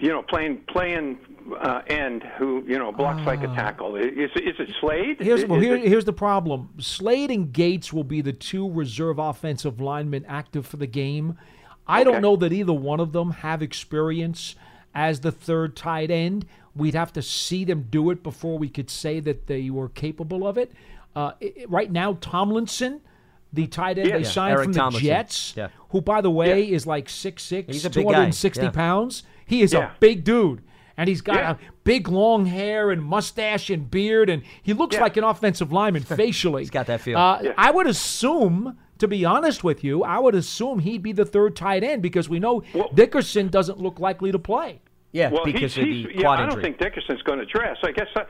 [0.00, 1.18] you know, playing playing
[1.60, 3.96] uh, end who you know blocks like a tackle.
[3.96, 5.18] Is is it Slade?
[5.20, 6.70] Here's well, here, it- here's the problem.
[6.78, 11.36] Slade and Gates will be the two reserve offensive linemen active for the game.
[11.86, 14.54] I don't know that either one of them have experience
[14.94, 16.46] as the third tight end.
[16.76, 20.46] We'd have to see them do it before we could say that they were capable
[20.46, 20.72] of it.
[21.14, 23.00] Uh, i- i- right now, Tomlinson,
[23.52, 24.16] the tight end Yeah.
[24.18, 25.06] they Yeah, signed Eric from the Tomlinson.
[25.06, 25.68] Jets, Yeah.
[25.90, 28.10] who, by the way, is like 6'6", He's a big guy.
[28.12, 28.70] 260 Yeah.
[28.70, 29.22] pounds.
[29.46, 30.62] He is a big dude.
[30.96, 35.16] And he's got a big long hair and mustache and beard, and he looks like
[35.16, 36.62] an offensive lineman facially.
[36.62, 37.18] He's got that feel.
[37.18, 37.52] Uh.
[37.58, 41.56] I would assume To be honest with you, I would assume he'd be the third
[41.56, 44.82] tight end because we know Well- Dickerson doesn't look likely to play.
[45.14, 46.62] Yeah, Well, because he's, of the yeah, I don't injury.
[46.64, 47.76] think Dickerson's going to dress.
[47.84, 48.22] I guess I,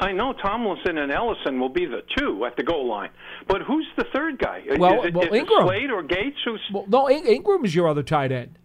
[0.00, 3.08] I, I know Tomlinson and Ellison will be the two at the goal line,
[3.48, 4.62] but who's the third guy?
[4.78, 5.66] Well- is it, well, is Engram.
[5.66, 6.36] Slade or Gates?
[6.44, 8.58] Who's Well, no, In- Engram is your other tight end.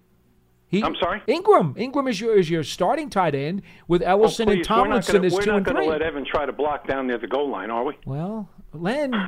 [0.68, 1.22] He, I'm sorry?
[1.30, 1.76] Engram.
[1.78, 5.22] Engram is your is your starting tight end with Oh, Ellison please, and Tomlinson we're
[5.22, 7.18] not is gonna, two we're not going to let Evan try to block down near
[7.18, 7.94] the goal line, are we?
[8.06, 9.12] well, Len,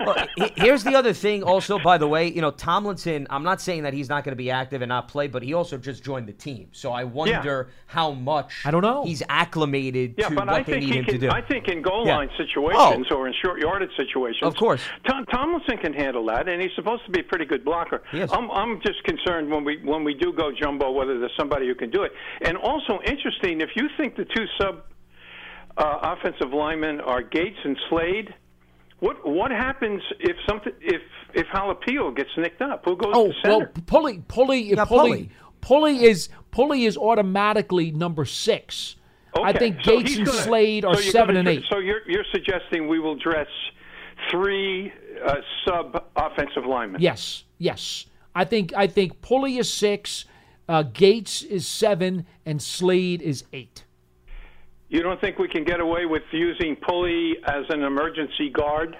[0.00, 0.26] Well,
[0.56, 1.42] here's the other thing.
[1.42, 3.26] Also, by the way, you know Tomlinson.
[3.30, 5.54] I'm not saying that he's not going to be active and not play, but he
[5.54, 6.68] also just joined the team.
[6.72, 9.04] So I wonder how much I don't know.
[9.04, 11.14] he's acclimated Yeah, to but what I they think need he him can.
[11.14, 11.30] to do.
[11.30, 12.16] I think in goal Yeah.
[12.18, 13.16] line situations Oh.
[13.16, 14.82] or in short yardage situations, Of course.
[15.08, 18.02] Tom, Tomlinson can handle that, and he's supposed to be a pretty good blocker.
[18.12, 18.30] Yes.
[18.30, 21.74] I'm, I'm just concerned when we when we do go jumbo whether there's somebody who
[21.74, 22.12] can do it.
[22.42, 24.82] And also interesting, if you think the two sub
[25.76, 28.34] uh, offensive linemen are Gates and Slade.
[29.00, 31.02] What what happens if something if
[31.34, 32.84] if Jalapeno gets nicked up?
[32.84, 33.72] Who goes oh to well, center?
[33.86, 35.30] Pulley, Pulley, Yeah, Pulley, Pulley.
[35.60, 38.96] Pulley is Pulley is automatically number six.
[39.36, 39.48] Okay.
[39.48, 41.64] I think so Gates he's and gonna- Slade are so seven and eight.
[41.68, 43.48] So you're you're suggesting we will dress
[44.30, 44.92] three
[45.24, 47.00] uh, sub offensive linemen?
[47.00, 48.06] Yes, yes.
[48.34, 50.24] I think I think Pulley is six,
[50.68, 53.84] uh, Gates is seven, and Slade is eight.
[54.88, 58.96] You don't think we can get away with using Pulley as an emergency guard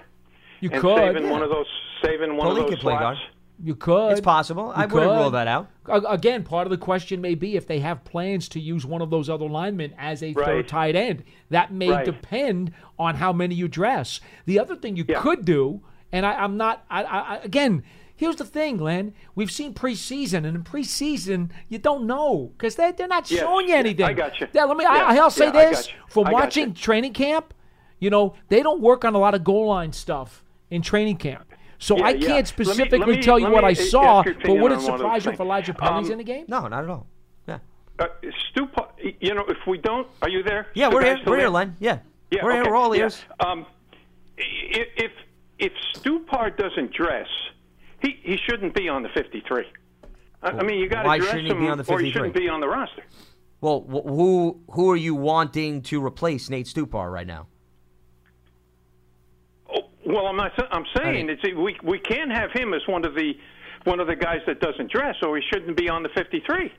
[0.59, 0.97] You and could.
[0.97, 1.67] saving one of those
[2.03, 3.01] saving one Pulley of those play slots?
[3.01, 3.17] guard.
[3.63, 4.11] You could.
[4.11, 4.73] It's possible.
[4.75, 5.69] I You wouldn't rule that out.
[5.87, 9.09] Again, part of the question may be if they have plans to use one of
[9.09, 11.23] those other linemen as a third tight end.
[11.51, 12.03] That may Right.
[12.05, 14.19] depend on how many you dress.
[14.45, 15.21] The other thing you Yeah.
[15.21, 15.79] could do,
[16.11, 17.83] and I, I'm not, I, I, I- again,
[18.15, 19.13] here's the thing, Glenn.
[19.35, 23.41] We've seen preseason, and in preseason, you don't know because they, they're not Yes.
[23.41, 24.05] showing you anything.
[24.05, 24.47] I got you.
[24.53, 24.91] Yeah, let me, Yeah.
[24.91, 26.73] I, I'll say Yeah, this from watching you.
[26.73, 27.53] training camp,
[27.99, 31.45] you know, they don't work on a lot of goal line stuff in training camp.
[31.77, 34.23] So Yeah, I can't Let me- specifically let me- tell you what me I saw,
[34.23, 35.39] but would it on one other surprise you if.
[35.39, 36.45] Elijhaa Penny's Um, in the game?
[36.47, 37.05] No, not at all.
[37.47, 37.59] Yeah.
[37.99, 38.07] Uh,
[38.49, 38.89] Stu, Pa-
[39.19, 40.67] you know, if we don't, are you there?
[40.73, 41.17] Yeah, Stu we're guys here.
[41.17, 41.49] still We're here, there?
[41.51, 41.75] Len.
[41.79, 41.99] Yeah.
[42.31, 42.63] Yeah, we're here.
[42.65, 43.03] We're all yeah.
[43.03, 43.23] ears.
[43.39, 43.65] Um,
[44.39, 45.11] i- if
[45.59, 47.27] if Stupar doesn't dress,
[48.01, 49.63] he he shouldn't be on the 53.
[50.43, 52.11] I, I mean, you got to dress shouldn't he him, be on the or he
[52.11, 53.03] shouldn't be on the roster.
[53.61, 57.47] Well, who who are you wanting to replace Nate Stupar right now?
[59.73, 60.51] Oh, well, I'm not.
[60.71, 63.33] I'm saying mean- it's we we can't have him as one of the
[63.85, 66.73] one of the guys that doesn't dress, or he shouldn't be on the 53.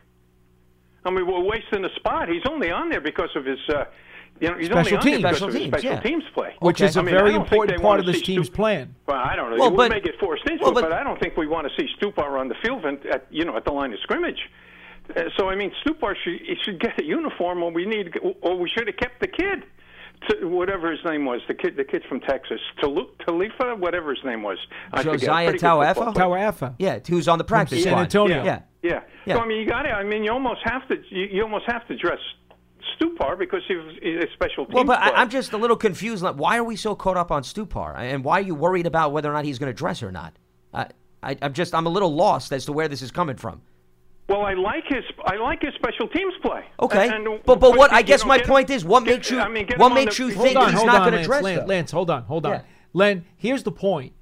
[1.05, 2.29] I mean, we're wasting a spot.
[2.29, 3.59] He's only on there because of his.
[3.69, 3.85] Uh,
[4.41, 5.21] you know, he's Special only on teams.
[5.21, 6.01] Special teams, special yeah.
[6.01, 6.55] teams play.
[6.61, 6.87] Which Okay.
[6.89, 8.95] is a I mean, very important part of this see team's Stu- plan.
[9.07, 9.57] Well, I don't know.
[9.57, 11.47] Well, we'll but- make it forced into well, it, but- but I don't think we
[11.47, 13.99] want to see Stupar on the field and at you know at the line of
[14.01, 14.41] scrimmage.
[15.15, 18.13] Uh, so I mean, Stupar should he should get a uniform, or we need,
[18.43, 19.63] or we should have kept the kid,
[20.29, 24.25] to whatever his name was, the kid, the kid from Texas, Talu- Talifa, whatever his
[24.25, 24.59] name was.
[24.93, 25.03] I.
[25.03, 25.95] Josiah Pretty good Tauaefa?
[25.95, 26.29] football player.
[26.53, 26.75] Tawafa.
[26.79, 28.01] Yeah, who's on the practice San squad.
[28.03, 28.43] Antonio.
[28.45, 28.61] Yeah.
[28.83, 29.01] Yeah.
[29.27, 29.35] Yeah.
[29.37, 29.93] So I mean, you got it.
[29.93, 30.97] I mean, you almost have to.
[31.11, 32.19] You, you almost have to dress
[32.99, 34.75] Stupar because he's a special team.
[34.75, 35.15] Well, but player.
[35.15, 36.23] I'm just a little confused.
[36.23, 39.13] Like, why are we so caught up on Stupar, and why are you worried about
[39.13, 40.35] whether or not he's going to dress or not?
[40.75, 40.89] I,
[41.23, 43.63] I, I'm just I'm a little lost as to where this is coming from.
[44.29, 46.65] Well, I like his I like his special teams play.
[46.81, 49.49] Okay, And- and- but but what I guess my point is, what makes you I
[49.49, 51.43] mean, what makes you think on, he's not going to dress?
[51.43, 51.67] Lance, though?
[51.67, 52.53] Lance, hold on, hold on.
[52.53, 52.63] Yeah.
[52.93, 54.13] Len, here's the point.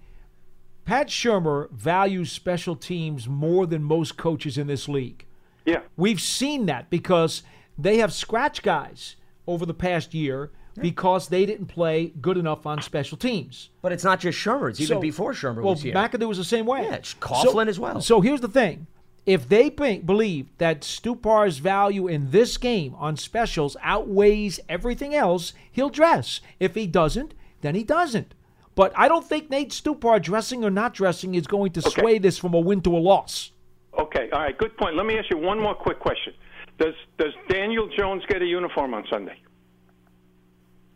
[0.84, 5.24] Pat Shurmur values special teams more than most coaches in this league.
[5.64, 5.80] Yeah.
[5.96, 7.42] We've seen that because
[7.78, 9.16] they have scratch guys
[9.46, 10.50] over the past year
[10.80, 13.70] because they didn't play good enough on special teams.
[13.82, 15.94] But it's not just Shurmur; it's even So- before Shurmur well, was here.
[15.94, 16.82] McAdoo was the same way.
[16.82, 18.00] Yeah, it's Coughlin as well.
[18.00, 18.86] So here's the thing:
[19.26, 25.52] if they be- believe that Stupar's value in this game on specials outweighs everything else,
[25.70, 26.40] he'll dress.
[26.58, 28.34] If he doesn't, then he doesn't.
[28.74, 32.38] But I don't think Nate Stupar dressing or not dressing is going to sway this
[32.38, 33.52] from a win to a loss.
[33.96, 34.28] Okay.
[34.32, 34.58] All right.
[34.58, 34.96] Good point.
[34.96, 36.34] Let me ask you one more quick question.
[36.78, 39.38] Does Does Daniel Jones get a uniform on Sunday?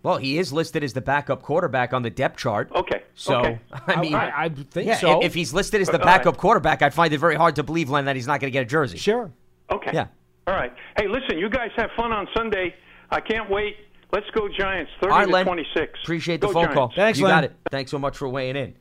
[0.03, 2.71] well, he is listed as the backup quarterback on the depth chart.
[2.75, 3.03] Okay.
[3.15, 3.61] So okay.
[3.87, 5.21] I mean, I, I think yeah, so.
[5.21, 6.19] if, if he's listed as the All right.
[6.19, 8.53] backup quarterback, I'd find it very hard to believe, Len, that he's not going to
[8.53, 8.97] get a jersey.
[8.97, 9.31] sure.
[9.71, 9.91] Okay.
[9.93, 10.07] Yeah.
[10.47, 10.73] All right.
[10.97, 11.39] Hey, listen.
[11.39, 12.75] You guys have fun on Sunday.
[13.11, 13.77] I can't wait.
[14.13, 14.91] Let's go Giants.
[15.01, 15.45] Thirty All right, to Len.
[15.45, 15.99] twenty-six.
[16.03, 16.75] Appreciate the phone Giants.
[16.75, 16.93] call.
[16.95, 17.35] Thanks, you Len.
[17.35, 17.53] got it.
[17.71, 18.75] Thanks so much for weighing in.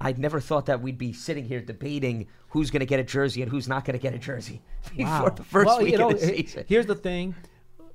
[0.00, 3.42] I'd never thought that we'd be sitting here debating who's going to get a jersey
[3.42, 4.62] and who's not going to get a jersey
[4.96, 5.28] before Wow.
[5.28, 6.64] the first Well, week you know, of the season.
[6.68, 7.34] Here's the thing.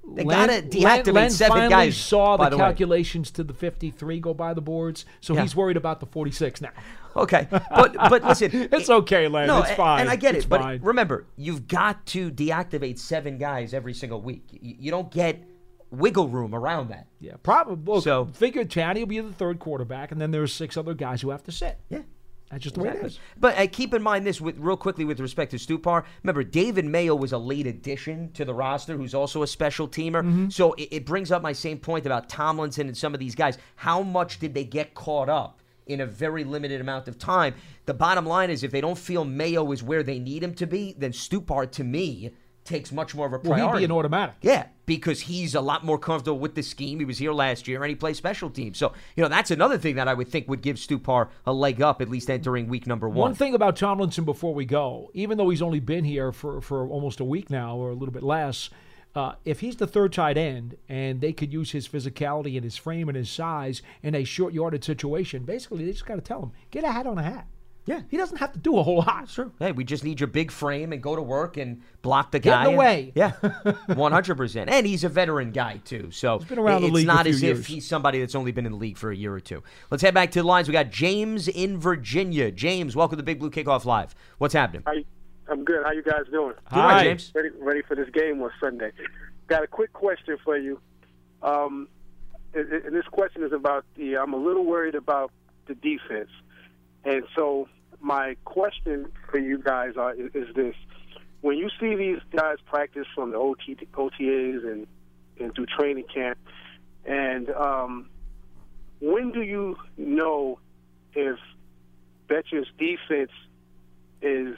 [0.08, 2.62] They gotta Len- deactivate Len seven finally guys, saw the the way.
[2.62, 5.42] calculations to the 53 go by the boards, so Yeah.
[5.42, 6.70] he's worried about the 46 now.
[7.18, 9.48] Okay, but but listen, It's okay, Len.
[9.48, 10.02] No, It's fine.
[10.02, 10.50] and I get It's it.
[10.50, 14.44] But remember, you've got to deactivate seven guys every single week.
[14.52, 15.42] You, you don't get
[15.98, 17.08] wiggle room around that.
[17.20, 18.02] Yeah, probably.
[18.02, 21.30] So- figure Chatty will be the third quarterback, and then there's six other guys who
[21.30, 21.80] have to sit.
[21.90, 22.02] Yeah.
[22.52, 23.20] That's just the way it is.
[23.38, 26.04] But uh, keep in mind this, with real quickly, with respect to Stupar.
[26.22, 30.22] Remember, David Mayo was a late addition to the roster, who's also a special teamer.
[30.22, 30.50] Mm-hmm.
[30.50, 33.58] So it, it brings up my same point about Tomlinson and some of these guys.
[33.76, 35.62] How much did they get caught up?
[35.88, 37.54] In a very limited amount of time.
[37.86, 40.66] The bottom line is if they don't feel Mayo is where they need him to
[40.66, 42.32] be, then Stupar, to me,
[42.66, 43.64] takes much more of a priority.
[43.64, 44.36] Well, he'd be an automatic.
[44.42, 47.00] Yeah, because he's a lot more comfortable with the scheme.
[47.00, 48.78] He was here last year and he plays special teams.
[48.78, 51.82] So, you know, that's another thing that I would think would give Stupar a leg
[51.82, 53.18] up, at least entering week number one.
[53.18, 56.88] One thing about Tomlinson before we go, even though he's only been here for, for
[56.88, 58.70] almost a week now or a little bit less,
[59.16, 62.76] uh, if he's the third tight end and they could use his physicality and his
[62.76, 66.42] frame and his size in a short yarded situation, basically they just got to tell
[66.42, 67.48] him, get a hat on a hat.
[67.86, 68.02] Yeah.
[68.10, 69.30] He doesn't have to do a whole lot.
[69.30, 69.52] Sure.
[69.60, 72.52] Hey, we just need your big frame and go to work and block the Get
[72.52, 72.64] in guy.
[72.64, 73.12] the and- way.
[73.16, 73.32] yeah,
[73.96, 74.70] one hundred percent.
[74.70, 77.44] And he's a veteran guy too, so been around the it's league a not as
[77.44, 77.60] years.
[77.60, 79.62] if he's somebody that's only been in the league for a year or two.
[79.92, 80.68] Let's head back to the lines.
[80.68, 82.52] We got James in Virginia.
[82.52, 84.16] James, welcome to Big Blue Kickoff Live.
[84.40, 84.82] What's happening?
[84.86, 85.06] How you,
[85.48, 85.84] I'm good.
[85.86, 86.54] How you guys doing?
[86.70, 87.04] Good night, Hi.
[87.04, 87.32] James.
[87.36, 88.92] Ready, ready for this game on Sunday?
[89.48, 90.80] Got a quick question for you.
[91.44, 91.88] Um,
[92.56, 94.18] and, and this question is about the.
[94.18, 95.32] I'm a little worried about
[95.68, 96.30] the defense,
[97.04, 97.68] and so
[98.02, 100.76] my question for you guys are, is, is this:
[101.42, 104.88] When you see these guys practice from the OT, OTAs and
[105.40, 106.38] and through training camp,
[107.06, 108.10] and um,
[109.00, 110.60] when do you know
[111.14, 111.38] if
[112.28, 113.32] Bettcher's defense
[114.22, 114.56] is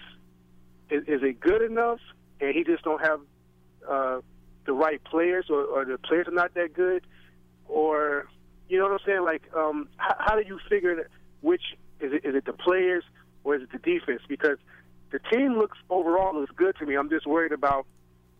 [0.89, 1.99] is, is it good enough
[2.39, 3.19] and he just don't have
[3.89, 4.21] uh,
[4.65, 7.05] the right players or, or the players are not that good?
[7.67, 8.27] Or
[8.69, 9.23] you know what I'm saying?
[9.23, 11.09] Like um, how, how do you figure
[11.41, 11.61] which
[11.99, 13.03] is it, is it the players
[13.47, 14.57] or is it the defense because
[15.11, 17.85] the team looks overall looks good to me I'm just worried about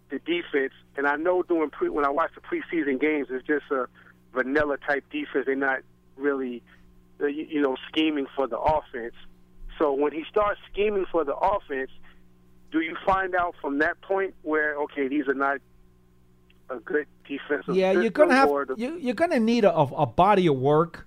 [0.10, 3.66] the defense and I know doing pre, when I watch the preseason games it's just
[3.72, 3.88] a
[4.34, 5.80] vanilla type defense they're not
[6.18, 6.62] really
[7.22, 9.16] uh, you, you know scheming for the offense
[9.80, 11.92] so when he starts scheming for the offense
[12.72, 15.60] do you find out from that point where okay, these are not
[16.70, 17.76] a good defensive?
[17.76, 21.07] Yeah, you're gonna have the- you, you're gonna need a, a body of work.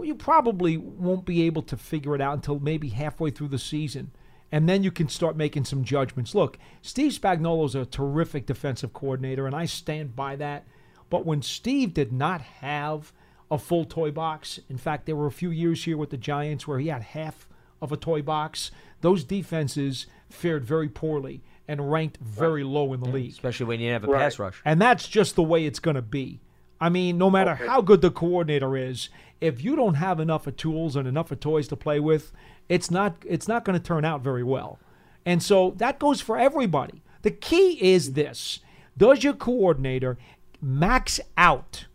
[0.00, 4.12] You probably won't be able to figure it out until maybe halfway through the season,
[4.52, 6.34] and then you can start making some judgments.
[6.34, 10.66] Look, Steve Spagnuolo's a terrific defensive coordinator, and I stand by that.
[11.08, 13.12] But when Steve did not have
[13.50, 16.68] a full toy box, in fact, there were a few years here with the Giants
[16.68, 17.48] where he had half
[17.82, 18.70] of a toy box.
[19.00, 23.32] Those defenses fared very poorly and ranked very low in the league.
[23.32, 24.20] Especially when you have a Right.
[24.20, 24.60] pass rush.
[24.64, 26.40] And that's just the way it's going to be.
[26.80, 29.08] I mean, no matter how good the coordinator is,
[29.40, 32.32] if you don't have enough of tools and enough of toys to play with,
[32.68, 34.78] it's not it's not going to turn out very well.
[35.24, 37.02] And so that goes for everybody.
[37.22, 38.60] The key is this.
[38.96, 40.18] Does your coordinator
[40.60, 41.86] max out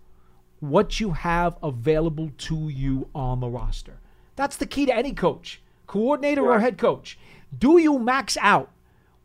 [0.60, 4.00] what you have available to you on the roster?
[4.36, 7.18] That's the key to any coach, coordinator or head coach.
[7.58, 8.72] Do you max out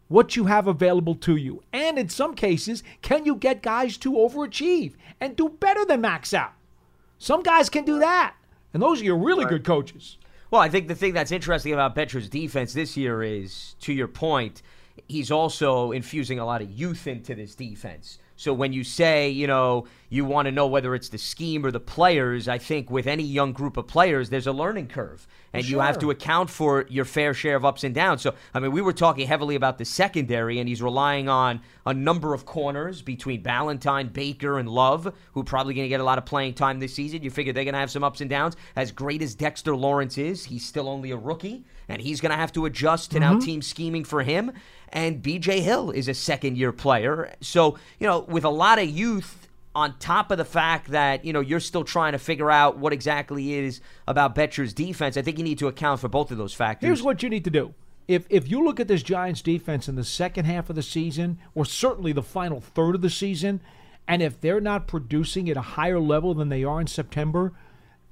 [0.09, 1.63] what you have available to you?
[1.73, 6.33] And in some cases, can you get guys to overachieve and do better than max
[6.33, 6.53] out?
[7.21, 8.35] Some guys can do that.
[8.73, 10.17] And those are your really good coaches.
[10.51, 14.09] Well, I think the thing that's interesting about Bettcher's defense this year is, to your
[14.09, 14.63] point,
[15.07, 18.19] he's also infusing a lot of youth into this defense.
[18.41, 21.71] So when you say, you know, you want to know whether it's the scheme or
[21.71, 25.27] the players, I think with any young group of players, there's a learning curve.
[25.53, 28.23] And you have to account for your fair share of ups and downs.
[28.23, 31.93] So, I mean, we were talking heavily about the secondary, and he's relying on a
[31.93, 36.05] number of corners between Ballentine, Baker, and Love, who are probably going to get a
[36.05, 37.23] lot of playing time this season.
[37.23, 38.57] You figure they're going to have some ups and downs.
[38.75, 42.37] As great as Dexter Lawrence is, he's still only a rookie, and he's going to
[42.37, 43.45] have to adjust to now mm-hmm.
[43.45, 44.53] team scheming for him.
[44.91, 47.35] And BJ Hill is a second year player.
[47.41, 51.33] So, you know, with a lot of youth, on top of the fact that you
[51.33, 55.39] know you're still trying to figure out what exactly is about Bettcher's defense, I think
[55.39, 56.87] you need to account for both of those factors.
[56.87, 57.75] Here's what you need to do.
[58.09, 61.39] If if you look at this Giants defense in the second half of the season,
[61.55, 63.61] or certainly the final third of the season,
[64.09, 67.53] and if they're not producing at a higher level than they are in September,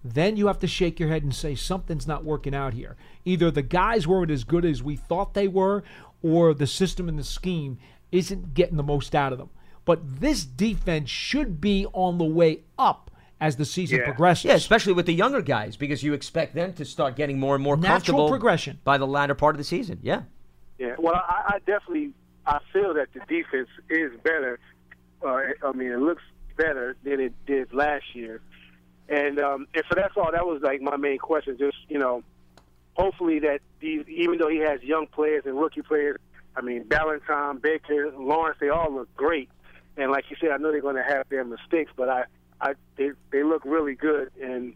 [0.04, 2.96] then you have to shake your head and say something's not working out here.
[3.24, 5.82] Either the guys weren't as good as we thought they were,
[6.22, 7.78] or the system and the scheme
[8.12, 9.50] isn't getting the most out of them.
[9.84, 14.04] But this defense should be on the way up as the season Yeah.
[14.06, 14.44] progresses.
[14.46, 17.62] yeah, especially with the younger guys, because you expect them to start getting more and
[17.62, 18.78] more Natural comfortable progression.
[18.84, 19.98] by the latter part of the season.
[20.02, 20.22] Yeah.
[20.78, 22.12] Yeah, well, I, I definitely
[22.46, 24.58] I feel that the defense is better.
[25.24, 26.22] Uh, I mean, it looks
[26.56, 28.40] better than it did last year,
[29.08, 30.30] and um, and so that's all.
[30.32, 31.56] That was like my main question.
[31.58, 32.22] Just you know,
[32.94, 36.18] hopefully that these, even though he has young players and rookie players,
[36.56, 39.48] I mean, Ballentine, Baker, Lawrence, they all look great.
[39.96, 42.24] And like you said, I know they're going to have their mistakes, but I,
[42.60, 44.74] I they they look really good, and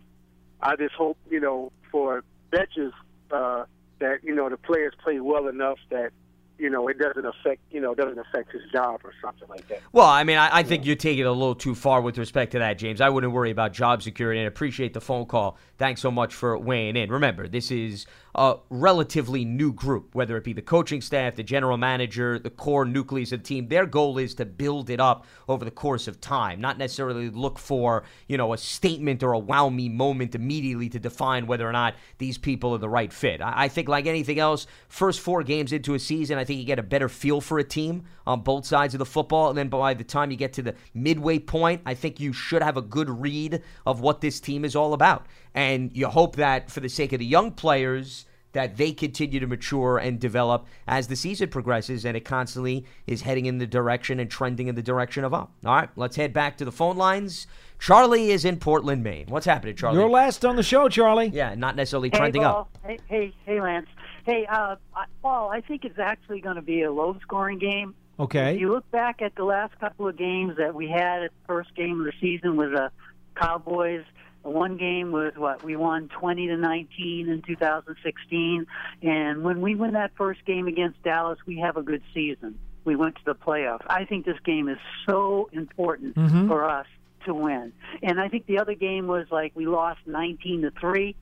[0.61, 2.93] I just hope you know for Bettcher's
[3.31, 3.65] uh,
[3.99, 6.13] that you know the players play well enough that
[6.59, 9.81] you know it doesn't affect you know doesn't affect his job or something like that.
[9.93, 12.53] Well, I mean, I, I think you're taking it a little too far with respect
[12.53, 13.01] to that, James.
[13.01, 15.59] I wouldn't worry about job security and appreciate the phone call.
[15.79, 17.11] Thanks so much for weighing in.
[17.11, 21.77] Remember, this is a relatively new group, whether it be the coaching staff, the general
[21.77, 23.69] manager, the core nucleus of the team.
[23.69, 27.59] Their goal is to build it up over the course of time, not necessarily look
[27.59, 31.73] for, you know, a statement or a wow me moment immediately to define whether or
[31.73, 33.43] not these people are the right fit.
[33.43, 36.65] I, I think, like anything else, first four games into a season, I think you
[36.65, 39.51] get a better feel for a team on both sides of the football.
[39.51, 42.63] And then by the time you get to the midway point, I think you should
[42.63, 45.27] have a good read of what this team is all about.
[45.55, 49.47] And you hope that for the sake of the young players, that they continue to
[49.47, 54.21] mature and develop as the season progresses and it constantly is heading in the direction
[54.21, 55.51] and trending in the direction of up.
[55.65, 57.47] All right, let's head back to the phone lines.
[57.79, 59.27] Charlie is in Portland, Maine.
[59.29, 59.99] What's happening, Charlie?
[59.99, 61.29] You're last on the show, Charlie.
[61.33, 62.61] Yeah, not necessarily Hey, trending Paul.
[62.61, 62.79] up.
[62.87, 63.89] Hey, hey, hey, Lance.
[64.27, 67.95] Hey, uh, I- Paul, I think it's actually going to be a low-scoring game.
[68.21, 68.55] Okay.
[68.55, 71.47] If you look back at the last couple of games that we had at the
[71.49, 72.91] first game of the season with the
[73.35, 74.05] Cowboys,
[74.43, 78.67] one game was what we won 20 to 19 in 2016,
[79.03, 82.59] and when we win that first game against Dallas, we have a good season.
[82.85, 83.87] We went to the playoffs.
[83.87, 86.49] I think this game is so important Mhm.
[86.49, 86.87] for us
[87.27, 87.73] to win.
[88.03, 91.15] And I think the other game was like we lost 19 to 3.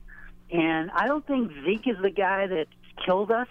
[0.51, 2.67] And I don't think Zeke is the guy that
[3.05, 3.47] killed us.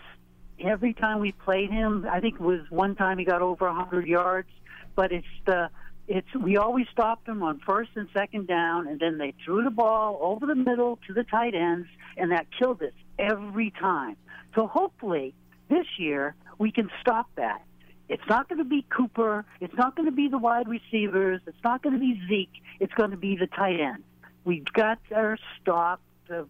[0.59, 4.07] Every time we played him, I think it was one time he got over 100
[4.07, 4.51] yards,
[4.95, 5.71] but it's the
[6.09, 9.71] it's we always stopped them on first and second down and then they threw the
[9.71, 14.17] ball over the middle to the tight ends and that killed us every time.
[14.55, 15.35] So hopefully
[15.69, 17.63] this year we can stop that.
[18.09, 19.45] It's not going to be Cooper.
[19.61, 21.41] It's not going to be the wide receivers.
[21.47, 22.63] It's not going to be Zeke.
[22.81, 24.03] It's going to be the tight end.
[24.45, 26.47] We've got to stop the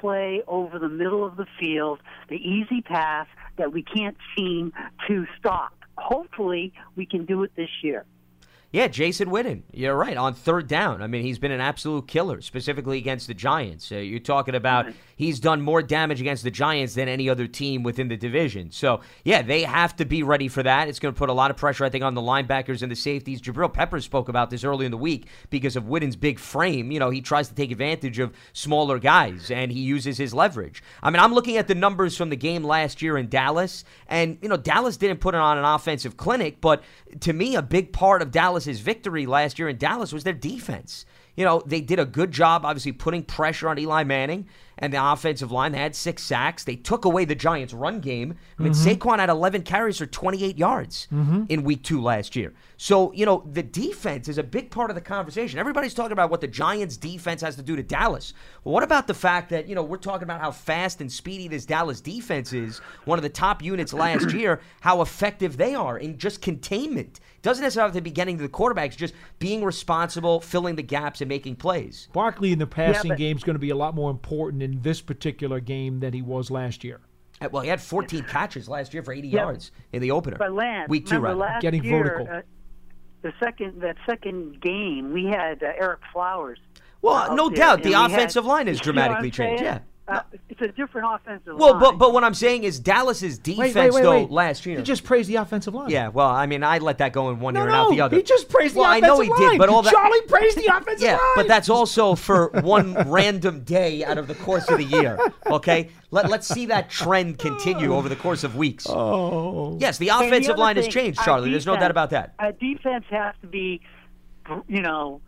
[0.00, 3.26] play over the middle of the field, the easy pass
[3.56, 4.72] that we can't seem
[5.08, 5.72] to stop.
[5.96, 8.04] Hopefully, we can do it this year.
[8.70, 9.62] Yeah, Jason Witten.
[9.72, 10.18] You're right.
[10.18, 13.90] On third down, I mean, he's been an absolute killer, specifically against the Giants.
[13.90, 17.82] Uh, you're talking about he's done more damage against the Giants than any other team
[17.82, 18.70] within the division.
[18.70, 20.86] So, yeah, they have to be ready for that.
[20.86, 22.96] It's going to put a lot of pressure, I think, on the linebackers and the
[22.96, 23.40] safeties.
[23.40, 26.90] Jabrill Peppers spoke about this early in the week because of Witten's big frame.
[26.90, 30.82] You know, he tries to take advantage of smaller guys and he uses his leverage.
[31.02, 34.36] I mean, I'm looking at the numbers from the game last year in Dallas, and,
[34.42, 36.82] you know, Dallas didn't put it on an offensive clinic, but
[37.20, 41.06] to me, a big part of Dallas's victory last year in Dallas was their defense.
[41.36, 45.12] You know, they did a good job, obviously, putting pressure on Eli Manning and the
[45.12, 45.70] offensive line.
[45.70, 46.64] They had six sacks.
[46.64, 48.34] They took away the Giants' run game.
[48.58, 48.88] I mean, mm-hmm.
[48.88, 51.44] Saquon had 11 carries for 28 yards mm-hmm.
[51.48, 52.52] in week two last year.
[52.76, 55.60] So, you know, the defense is a big part of the conversation.
[55.60, 58.34] Everybody's talking about what the Giants' defense has to do to Dallas.
[58.64, 61.46] Well, what about the fact that, you know, we're talking about how fast and speedy
[61.46, 65.98] this Dallas defense is, one of the top units last year, how effective they are
[65.98, 67.20] in just containment.
[67.42, 71.20] Doesn't necessarily have to be getting to the quarterbacks, just being responsible, filling the gaps,
[71.20, 72.08] and making plays.
[72.12, 74.82] Barkley in the passing but- game is going to be a lot more important in
[74.82, 77.00] this particular game than he was last year.
[77.40, 79.42] Uh, Well, he had 14 catches last year for 80 Yeah.
[79.42, 80.36] yards in the opener.
[80.38, 81.52] But Lance, Week two, remember rather.
[81.54, 82.36] last Getting year, vertical.
[82.38, 82.40] uh,
[83.22, 86.58] the second that second game, we had uh, Ereck Flowers.
[87.02, 89.80] Well, no doubt, the we had- offensive line has You know dramatically changed, saying?
[90.08, 91.80] Uh, it's a different offensive Well, line.
[91.82, 94.78] Well, but but what I'm saying is Dallas's defense though last year.
[94.78, 95.90] He just praised the offensive line.
[95.90, 98.00] yeah, well, I mean, I let that go in one No, ear and out the
[98.00, 98.16] other.
[98.16, 99.40] he just praised the well, I know he line.
[99.50, 101.20] did, but all that Charlie praised the offensive Yeah, line.
[101.20, 105.18] Yeah, but that's also for one random day out of the course of the year.
[105.48, 108.86] Okay, Let let's see that trend continue over the course of weeks.
[108.88, 111.50] oh, Yes, the And the offensive other line has changed, our Charlie.
[111.50, 112.34] There's no doubt about that.
[112.38, 113.80] Our defense has to be,
[114.68, 115.20] you know,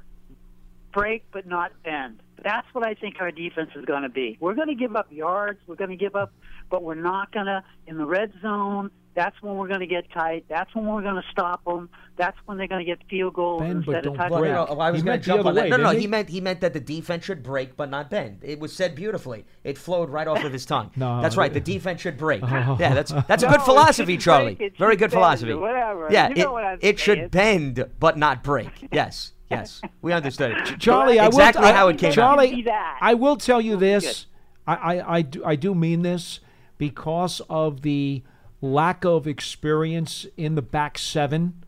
[0.92, 2.20] break but not bend.
[2.42, 4.36] That's what I think our defense is going to be.
[4.40, 5.60] We're going to give up yards.
[5.66, 6.32] We're going to give up,
[6.70, 8.90] but we're not going to in the red zone.
[9.12, 10.44] That's when we're going to get tight.
[10.48, 11.90] That's when we're going to stop them.
[12.16, 14.68] That's when they're going to get field goals Bend, instead of don't Well, touchdowns.
[14.70, 15.62] no, no, I was He going meant to the jump other on that.
[15.64, 16.06] way, No, no, he he?
[16.06, 18.38] meant he meant that the defense should break but not bend.
[18.42, 19.46] It was said beautifully.
[19.64, 20.92] It flowed right off of his tongue.
[20.96, 21.52] No, that's right.
[21.52, 22.42] The defense should break.
[22.50, 22.76] Oh.
[22.78, 24.54] Yeah, that's that's a No, good philosophy, Charlie.
[24.78, 25.54] Very good bend, philosophy.
[25.54, 26.06] whatever.
[26.10, 26.96] Yeah, You it, know what I'm it saying.
[26.98, 28.70] should bend but not break.
[28.92, 30.78] Yes, yes, we understood it.
[30.78, 32.12] Charlie, I will- exactly I- how it came.
[32.12, 32.70] Charlie, Be.
[32.70, 34.26] I will tell you this.
[34.66, 36.40] I, I, I, do, I do mean this
[36.78, 38.22] because of the
[38.60, 41.64] lack of experience in the back seven.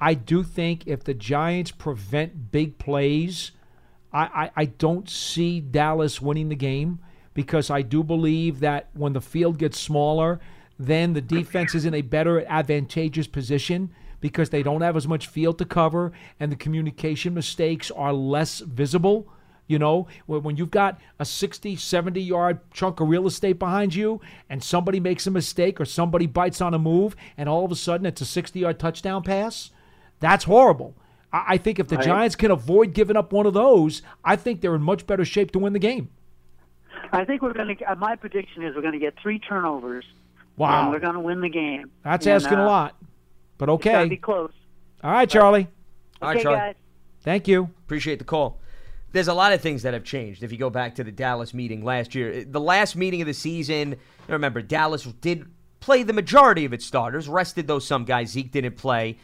[0.00, 3.50] I do think if the Giants prevent big plays,
[4.12, 7.00] I, I, I don't see Dallas winning the game
[7.34, 10.40] because I do believe that when the field gets smaller,
[10.78, 13.90] then the defense is in a better advantageous position
[14.20, 18.60] because they don't have as much field to cover and the communication mistakes are less
[18.60, 19.28] visible.
[19.66, 24.20] You know, when you've got a 60, 70 yard chunk of real estate behind you
[24.48, 27.76] and somebody makes a mistake or somebody bites on a move and all of a
[27.76, 29.70] sudden it's a 60 yard touchdown pass,
[30.20, 30.94] that's horrible.
[31.30, 32.06] I think if the Right.
[32.06, 35.50] Giants can avoid giving up one of those, I think they're in much better shape
[35.52, 36.08] to win the game.
[37.12, 37.84] I think we're going to.
[37.84, 40.04] Uh, my prediction is we're going to get three turnovers.
[40.56, 40.82] Wow.
[40.82, 41.90] And we're going to win the game.
[42.02, 42.96] That's And, asking uh, a lot.
[43.58, 44.08] But It's gotta okay.
[44.08, 44.52] be close.
[45.04, 45.68] All right, Charlie.
[46.22, 46.58] All right, Charlie.
[46.58, 46.74] guys.
[47.22, 47.64] Thank you.
[47.84, 48.60] Appreciate the call.
[49.12, 50.42] There's a lot of things that have changed.
[50.42, 53.26] If you go back to the Dallas meeting last year, uh, the last meeting of
[53.26, 53.96] the season,
[54.28, 55.46] remember Dallas did
[55.80, 58.30] play the majority of its starters, rested those some guys.
[58.30, 59.18] Zeke didn't play.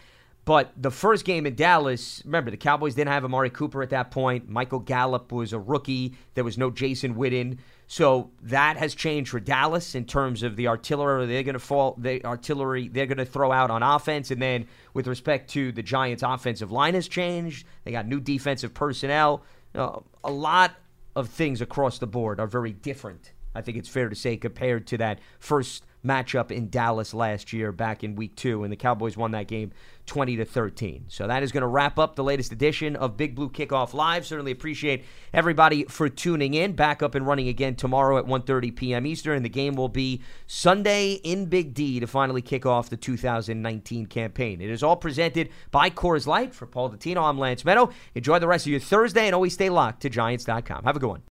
[0.47, 4.11] But the first game in Dallas, remember the Cowboys didn't have Amari Cooper at that
[4.11, 4.49] point.
[4.49, 6.15] Michael Gallup was a rookie.
[6.35, 7.59] There was no Jason Witten.
[7.87, 11.95] So that has changed for Dallas in terms of the artillery they're going to fall
[11.99, 15.83] the artillery they're going to throw out on offense and then with respect to the
[15.83, 17.67] Giants offensive line has changed.
[17.85, 19.43] They got new defensive personnel.
[19.75, 20.73] Uh, a lot
[21.15, 23.33] of things across the board are very different.
[23.55, 27.73] I think it's fair to say compared to that first matchup in Dallas last year
[27.73, 29.73] back in week 2 and the Cowboys won that game
[30.07, 31.07] 20 to 13.
[31.09, 34.27] So that is going to wrap up the latest edition of Big Blue Kickoff Live.
[34.27, 36.73] Certainly appreciate everybody for tuning in.
[36.73, 39.07] Back up and running again tomorrow at 1:30 p.m.
[39.07, 42.99] Eastern and the game will be Sunday in Big D to finally kick off the
[42.99, 44.61] 2019 campaign.
[44.61, 46.55] It is all presented by Coors Light.
[46.55, 47.93] For Paul Dottino, I'm Lance Medow.
[48.15, 50.85] Enjoy the rest of your Thursday and always stay locked to Giants.com.
[50.85, 51.23] Have a good one.